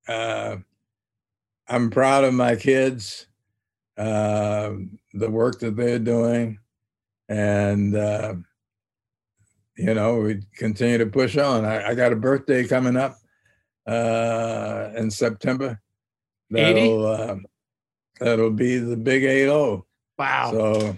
[0.07, 0.57] uh,
[1.67, 3.27] I'm proud of my kids,
[3.97, 4.71] uh,
[5.13, 6.59] the work that they're doing,
[7.29, 8.35] and uh,
[9.77, 11.65] you know we continue to push on.
[11.65, 13.17] I, I got a birthday coming up
[13.87, 15.81] uh, in September.
[16.49, 17.35] That'll uh,
[18.19, 19.85] that'll be the big eight zero.
[20.17, 20.51] Wow.
[20.51, 20.97] So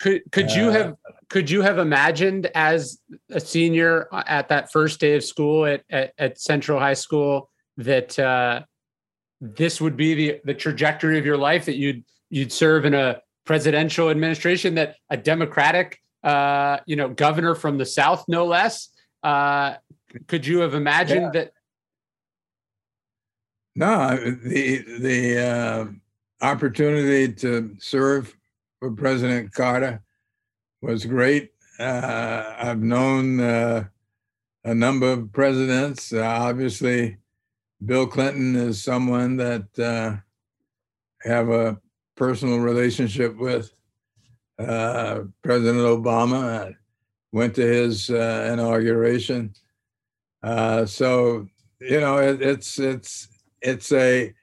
[0.00, 2.98] could could you have uh, could you have imagined as
[3.30, 8.18] a senior at that first day of school at at, at Central High School that
[8.18, 8.62] uh,
[9.40, 13.20] this would be the the trajectory of your life that you'd you'd serve in a
[13.44, 18.88] presidential administration that a democratic uh, you know governor from the south no less.
[19.22, 19.74] Uh,
[20.26, 21.44] could you have imagined yeah.
[21.44, 21.52] that?
[23.76, 28.36] No the the uh, opportunity to serve
[28.78, 30.02] for president carter
[30.82, 31.50] was great.
[31.78, 33.84] Uh, i've known uh,
[34.64, 36.12] a number of presidents.
[36.12, 37.16] Uh, obviously
[37.84, 40.16] Bill Clinton is someone that uh,
[41.22, 41.80] have a
[42.20, 43.72] personal relationship with.
[44.58, 46.76] Uh, President Obama I
[47.32, 49.54] went to his uh, inauguration.
[50.42, 51.48] Uh, so
[51.80, 53.28] you know, it, it's it's
[53.62, 54.34] it's a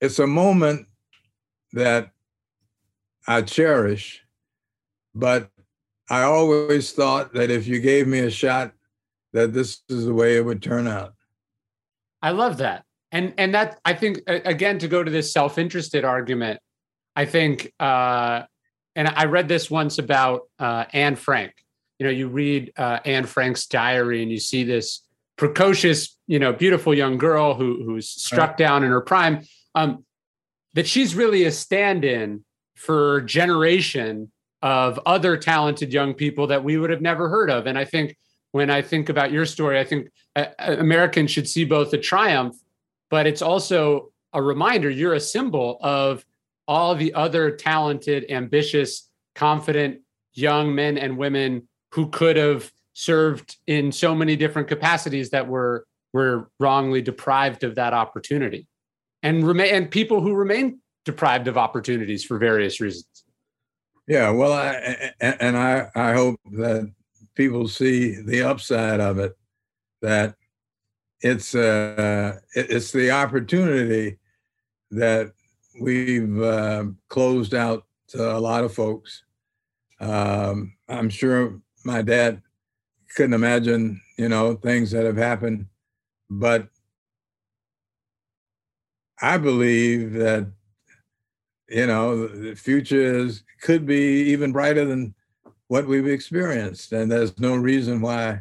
[0.00, 0.86] it's a moment
[1.74, 2.12] that
[3.28, 4.22] I cherish,
[5.14, 5.50] but
[6.08, 8.72] I always thought that if you gave me a shot,
[9.34, 11.12] that this is the way it would turn out.
[12.22, 12.83] I love that.
[13.14, 16.60] And and that I think again to go to this self-interested argument,
[17.16, 18.42] I think uh
[18.96, 21.52] and I read this once about uh Anne Frank.
[21.98, 25.00] You know, you read uh Anne Frank's diary and you see this
[25.36, 28.58] precocious, you know, beautiful young girl who who's struck right.
[28.58, 29.42] down in her prime.
[29.76, 30.04] Um
[30.74, 32.44] that she's really a stand-in
[32.74, 37.68] for generation of other talented young people that we would have never heard of.
[37.68, 38.16] And I think
[38.50, 42.56] when I think about your story, I think uh, Americans should see both a triumph,
[43.14, 46.26] but it's also a reminder you're a symbol of
[46.66, 50.00] all the other talented, ambitious, confident
[50.32, 55.86] young men and women who could have served in so many different capacities that were
[56.12, 58.66] were wrongly deprived of that opportunity.
[59.22, 63.22] And remain and people who remain deprived of opportunities for various reasons.
[64.08, 66.92] Yeah well I, and i i hope that
[67.36, 69.38] people see the upside of it
[70.02, 70.34] that
[71.24, 74.18] it's uh, it's the opportunity
[74.90, 75.32] that
[75.80, 79.24] we've uh, closed out to a lot of folks.
[80.00, 82.42] Um, I'm sure my dad
[83.16, 85.66] couldn't imagine, you know, things that have happened.
[86.28, 86.68] But
[89.22, 90.52] I believe that,
[91.70, 95.14] you know, the future is, could be even brighter than
[95.68, 96.92] what we've experienced.
[96.92, 98.40] And there's no reason why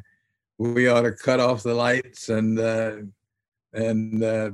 [0.72, 2.97] we ought to cut off the lights and, uh,
[3.74, 4.51] and uh,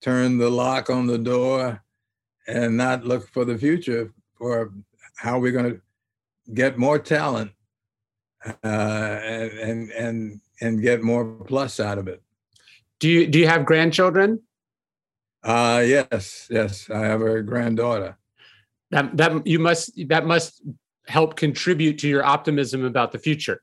[0.00, 1.82] turn the lock on the door
[2.46, 4.72] and not look for the future for
[5.16, 5.80] how we're going to
[6.54, 7.50] get more talent
[8.44, 12.22] uh, and and and get more plus out of it.
[13.00, 14.40] Do you do you have grandchildren?
[15.42, 18.16] Uh yes, yes, I have a granddaughter.
[18.90, 20.62] That that you must that must
[21.06, 23.62] help contribute to your optimism about the future.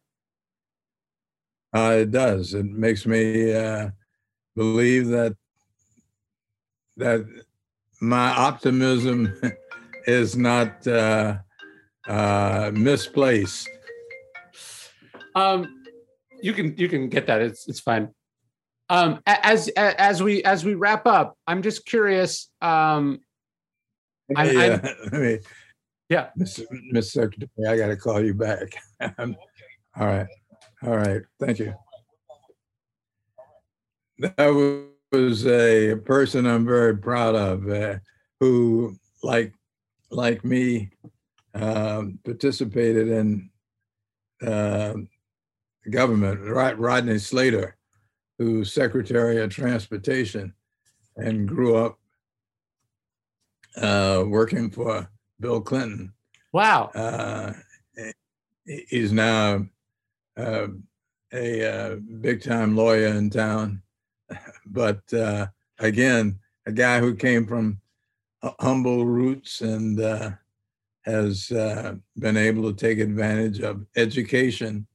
[1.75, 2.53] Uh, it does.
[2.53, 3.89] It makes me uh,
[4.55, 5.35] believe that
[6.95, 7.25] that
[7.99, 9.33] my optimism
[10.07, 11.39] is not uh,
[12.07, 13.69] uh, misplaced.
[15.35, 15.83] Um,
[16.41, 17.41] you can you can get that.
[17.41, 18.13] It's it's fine.
[18.89, 22.49] Um, as as we as we wrap up, I'm just curious.
[22.61, 23.19] Um,
[24.33, 25.39] I, yeah, I mean,
[26.07, 28.75] yeah, Miss, Miss Secretary, I got to call you back.
[29.19, 29.35] all
[29.97, 30.27] right,
[30.83, 31.21] all right.
[31.39, 31.73] Thank you.
[34.19, 37.97] That was a person I'm very proud of, uh,
[38.39, 39.53] who, like
[40.11, 40.91] like me,
[41.53, 43.49] um, participated in
[44.45, 44.93] uh,
[45.89, 47.75] government, Rodney Slater,
[48.37, 50.53] who's Secretary of Transportation
[51.17, 51.97] and grew up
[53.77, 55.09] uh, working for
[55.39, 56.13] Bill Clinton.
[56.53, 56.91] Wow.
[56.95, 57.53] Uh,
[58.65, 59.65] he's now
[60.37, 60.67] uh,
[61.33, 63.81] a uh, big time lawyer in town.
[64.65, 65.47] But uh,
[65.79, 67.79] again, a guy who came from
[68.59, 70.31] humble roots and uh,
[71.03, 74.87] has been able to take advantage of education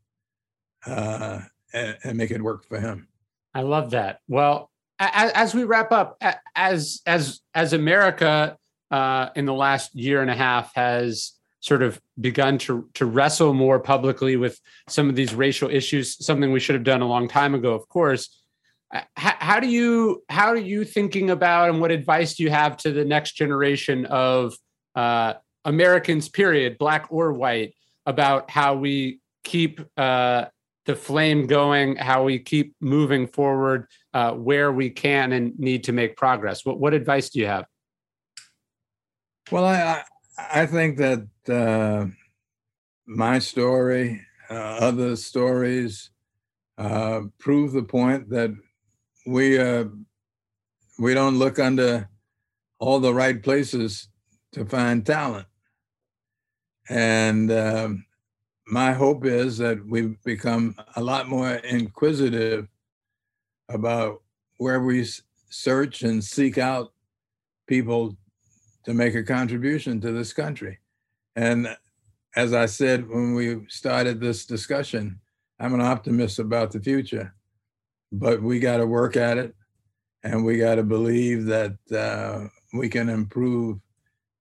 [0.86, 1.40] uh,
[1.72, 3.06] and, and, make it work for him.
[3.54, 4.20] I love that.
[4.28, 6.22] Well, as, as we wrap up,
[6.54, 8.56] as as as America
[8.90, 13.54] uh, in the last year and a half has sort of begun to to wrestle
[13.54, 14.58] more publicly with
[14.88, 17.88] some of these racial issues, something we should have done a long time ago, of
[17.88, 18.36] course.
[18.92, 22.76] How, how do you how are you thinking about and what advice do you have
[22.78, 24.54] to the next generation of
[24.94, 25.34] uh,
[25.64, 27.74] Americans, period, black or white,
[28.06, 30.46] about how we keep uh,
[30.86, 35.92] the flame going, how we keep moving forward uh, where we can and need to
[35.92, 36.64] make progress.
[36.64, 37.66] What, what advice do you have?
[39.52, 40.02] Well, I, I
[40.66, 42.06] think that uh,
[43.06, 44.20] my story,
[44.50, 46.10] uh, other stories,
[46.78, 48.54] uh, prove the point that
[49.26, 49.84] we uh,
[50.98, 52.08] we don't look under
[52.78, 54.08] all the right places
[54.52, 55.46] to find talent,
[56.88, 58.04] and um,
[58.66, 62.68] my hope is that we've become a lot more inquisitive
[63.68, 64.22] about
[64.58, 65.06] where we
[65.48, 66.92] search and seek out
[67.66, 68.16] people
[68.84, 70.78] to make a contribution to this country.
[71.36, 71.76] And
[72.36, 75.20] as I said when we started this discussion,
[75.58, 77.34] I'm an optimist about the future,
[78.12, 79.54] but we got to work at it
[80.22, 83.78] and we got to believe that uh, we can improve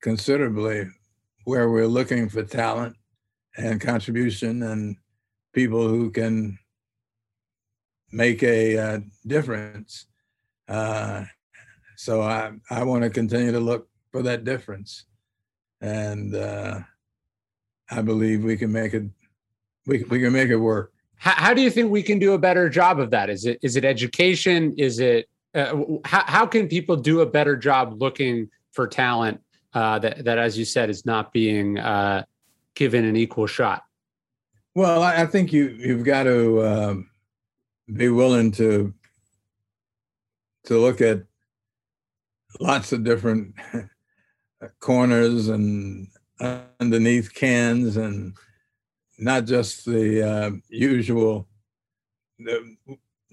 [0.02, 0.88] considerably
[1.46, 2.96] where we're looking for talent
[3.58, 4.96] and contribution and
[5.54, 6.58] people who can
[8.12, 10.06] make a uh, difference.
[10.68, 11.24] Uh,
[11.96, 15.06] so I, I want to continue to look for that difference.
[15.82, 16.80] And uh,
[17.90, 19.04] I believe we can make it,
[19.86, 20.94] we, we can make it work.
[21.16, 23.30] How, how, do you think we can do a better job of that?
[23.30, 24.74] Is it, is it education?
[24.78, 29.42] Is it, uh, how, how can people do a better job looking for talent
[29.74, 32.24] uh, that, that, as you said, is not being uh,
[32.76, 33.84] given an equal shot?
[34.76, 37.10] Well, I think you you've got to um,
[37.92, 38.94] be willing to
[40.66, 41.24] to look at
[42.60, 43.56] lots of different
[44.80, 46.08] corners and
[46.80, 48.34] underneath cans and
[49.18, 51.48] not just the uh, usual.
[52.40, 52.76] The,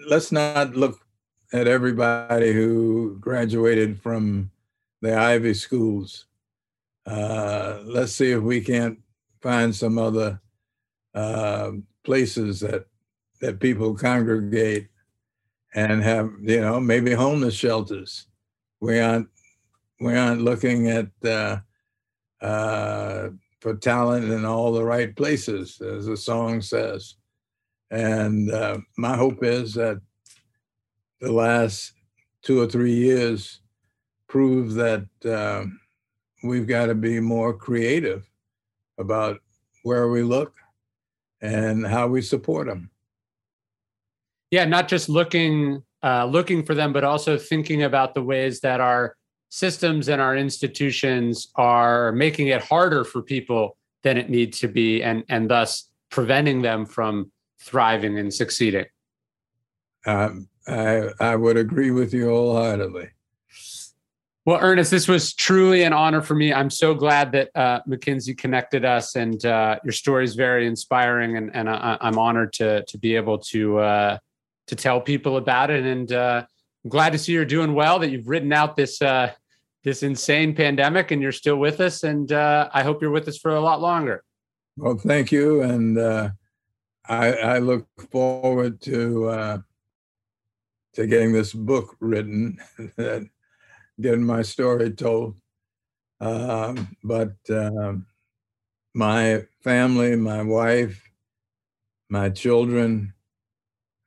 [0.09, 1.01] let's not look
[1.53, 4.51] at everybody who graduated from
[5.01, 6.27] the Ivy schools.
[7.07, 8.99] Uh, let's see if we can't
[9.41, 10.41] find some other
[11.15, 11.73] uh,
[12.05, 12.87] places that
[13.41, 14.89] that people congregate
[15.75, 18.27] and have you know maybe homeless shelters.
[18.81, 19.29] We aren't
[20.01, 21.59] we aren't looking at uh,
[22.41, 23.29] uh,
[23.61, 27.15] for talent in all the right places, as the song says.
[27.91, 30.01] And uh, my hope is that
[31.21, 31.93] the last
[32.43, 33.61] two or three years
[34.29, 35.65] prove that uh,
[36.43, 38.29] we've got to be more creative
[38.99, 39.41] about
[39.83, 40.53] where we look
[41.41, 42.91] and how we support them.
[44.51, 48.81] yeah, not just looking uh, looking for them, but also thinking about the ways that
[48.81, 49.17] our
[49.49, 55.03] systems and our institutions are making it harder for people than it needs to be,
[55.03, 58.87] and and thus preventing them from thriving and succeeding.
[60.07, 63.11] Um, I I would agree with you wholeheartedly.
[64.47, 66.53] Well, Ernest, this was truly an honor for me.
[66.53, 71.37] I'm so glad that uh, McKinsey connected us, and uh, your story is very inspiring,
[71.37, 74.19] and, and I, am honored to to be able to uh,
[74.69, 75.85] to tell people about it.
[75.85, 76.47] And uh,
[76.87, 77.99] I'm glad to see you're doing well.
[77.99, 79.33] That you've ridden out this uh,
[79.83, 82.05] this insane pandemic, and you're still with us.
[82.05, 84.23] And uh, I hope you're with us for a lot longer.
[84.77, 85.99] Well, thank you, and
[87.09, 89.65] I, I, look forward to
[90.95, 92.61] to getting this book written.
[94.01, 95.35] getting my story told.
[96.21, 98.07] Um, but um,
[98.95, 101.03] my family, my wife,
[102.09, 103.13] my children,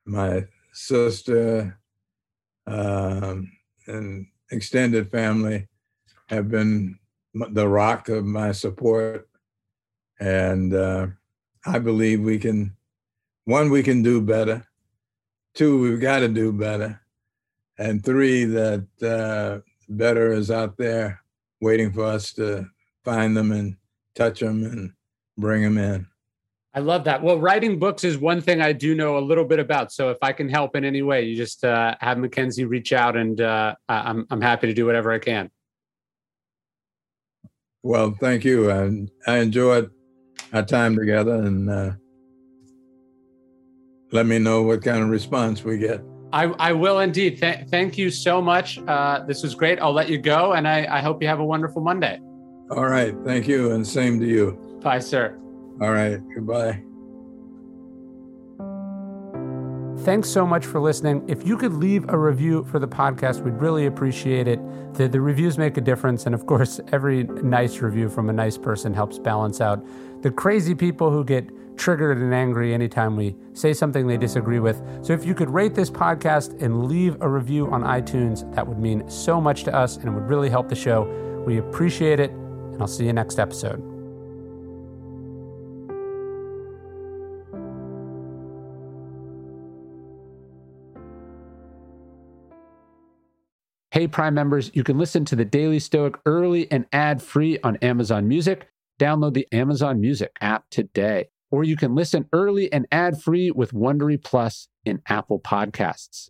[0.05, 1.78] my sister,
[2.67, 3.51] um,
[3.87, 5.67] and extended family
[6.27, 6.99] have been
[7.33, 9.27] the rock of my support.
[10.19, 11.07] And uh,
[11.65, 12.75] I believe we can,
[13.45, 14.65] one, we can do better.
[15.53, 17.01] Two, we've got to do better.
[17.77, 21.21] And three, that uh, better is out there
[21.61, 22.69] waiting for us to
[23.03, 23.77] find them and
[24.15, 24.93] touch them and
[25.37, 26.07] bring them in.
[26.73, 27.23] I love that.
[27.23, 29.91] Well, writing books is one thing I do know a little bit about.
[29.91, 33.17] So if I can help in any way, you just uh, have McKinsey reach out,
[33.17, 35.49] and uh, I'm I'm happy to do whatever I can.
[37.81, 38.71] Well, thank you.
[38.71, 39.89] I, I enjoyed
[40.53, 41.91] our time together, and uh,
[44.11, 46.01] let me know what kind of response we get.
[46.31, 47.39] I, I will indeed.
[47.39, 48.77] Th- thank you so much.
[48.79, 49.79] Uh, this was great.
[49.79, 52.19] I'll let you go, and I, I hope you have a wonderful Monday.
[52.69, 53.15] All right.
[53.25, 54.79] Thank you, and same to you.
[54.83, 55.39] Bye, sir.
[55.81, 56.19] All right.
[56.33, 56.83] Goodbye.
[60.03, 61.23] Thanks so much for listening.
[61.27, 64.59] If you could leave a review for the podcast, we'd really appreciate it.
[64.93, 66.25] The, the reviews make a difference.
[66.25, 69.85] And of course, every nice review from a nice person helps balance out
[70.21, 74.81] the crazy people who get triggered and angry anytime we say something they disagree with.
[75.01, 78.79] So if you could rate this podcast and leave a review on iTunes, that would
[78.79, 81.03] mean so much to us and it would really help the show.
[81.45, 83.88] We appreciate it, and I'll see you next episode.
[93.91, 97.77] Hey, Prime members, you can listen to the Daily Stoic early and ad free on
[97.77, 98.67] Amazon Music.
[98.99, 103.71] Download the Amazon Music app today or you can listen early and ad free with
[103.71, 106.29] Wondery Plus in Apple Podcasts.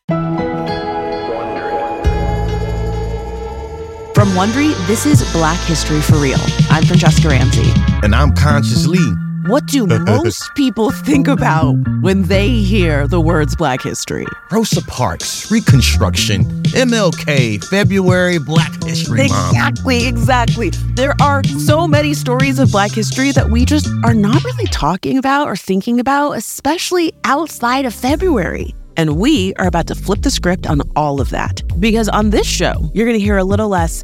[4.21, 6.37] From Wondery, this is Black History for Real.
[6.69, 7.71] I'm Franchesca Ramsey.
[8.03, 9.15] And I'm Conscious Lee.
[9.47, 10.17] What do uh, uh, uh.
[10.23, 14.27] most people think about when they hear the words Black History?
[14.51, 19.53] Rosa Parks, Reconstruction, MLK, February, Black History Month.
[19.53, 20.69] Exactly, exactly.
[20.93, 25.17] There are so many stories of Black history that we just are not really talking
[25.17, 28.75] about or thinking about, especially outside of February.
[29.01, 31.63] And we are about to flip the script on all of that.
[31.79, 34.03] Because on this show, you're going to hear a little less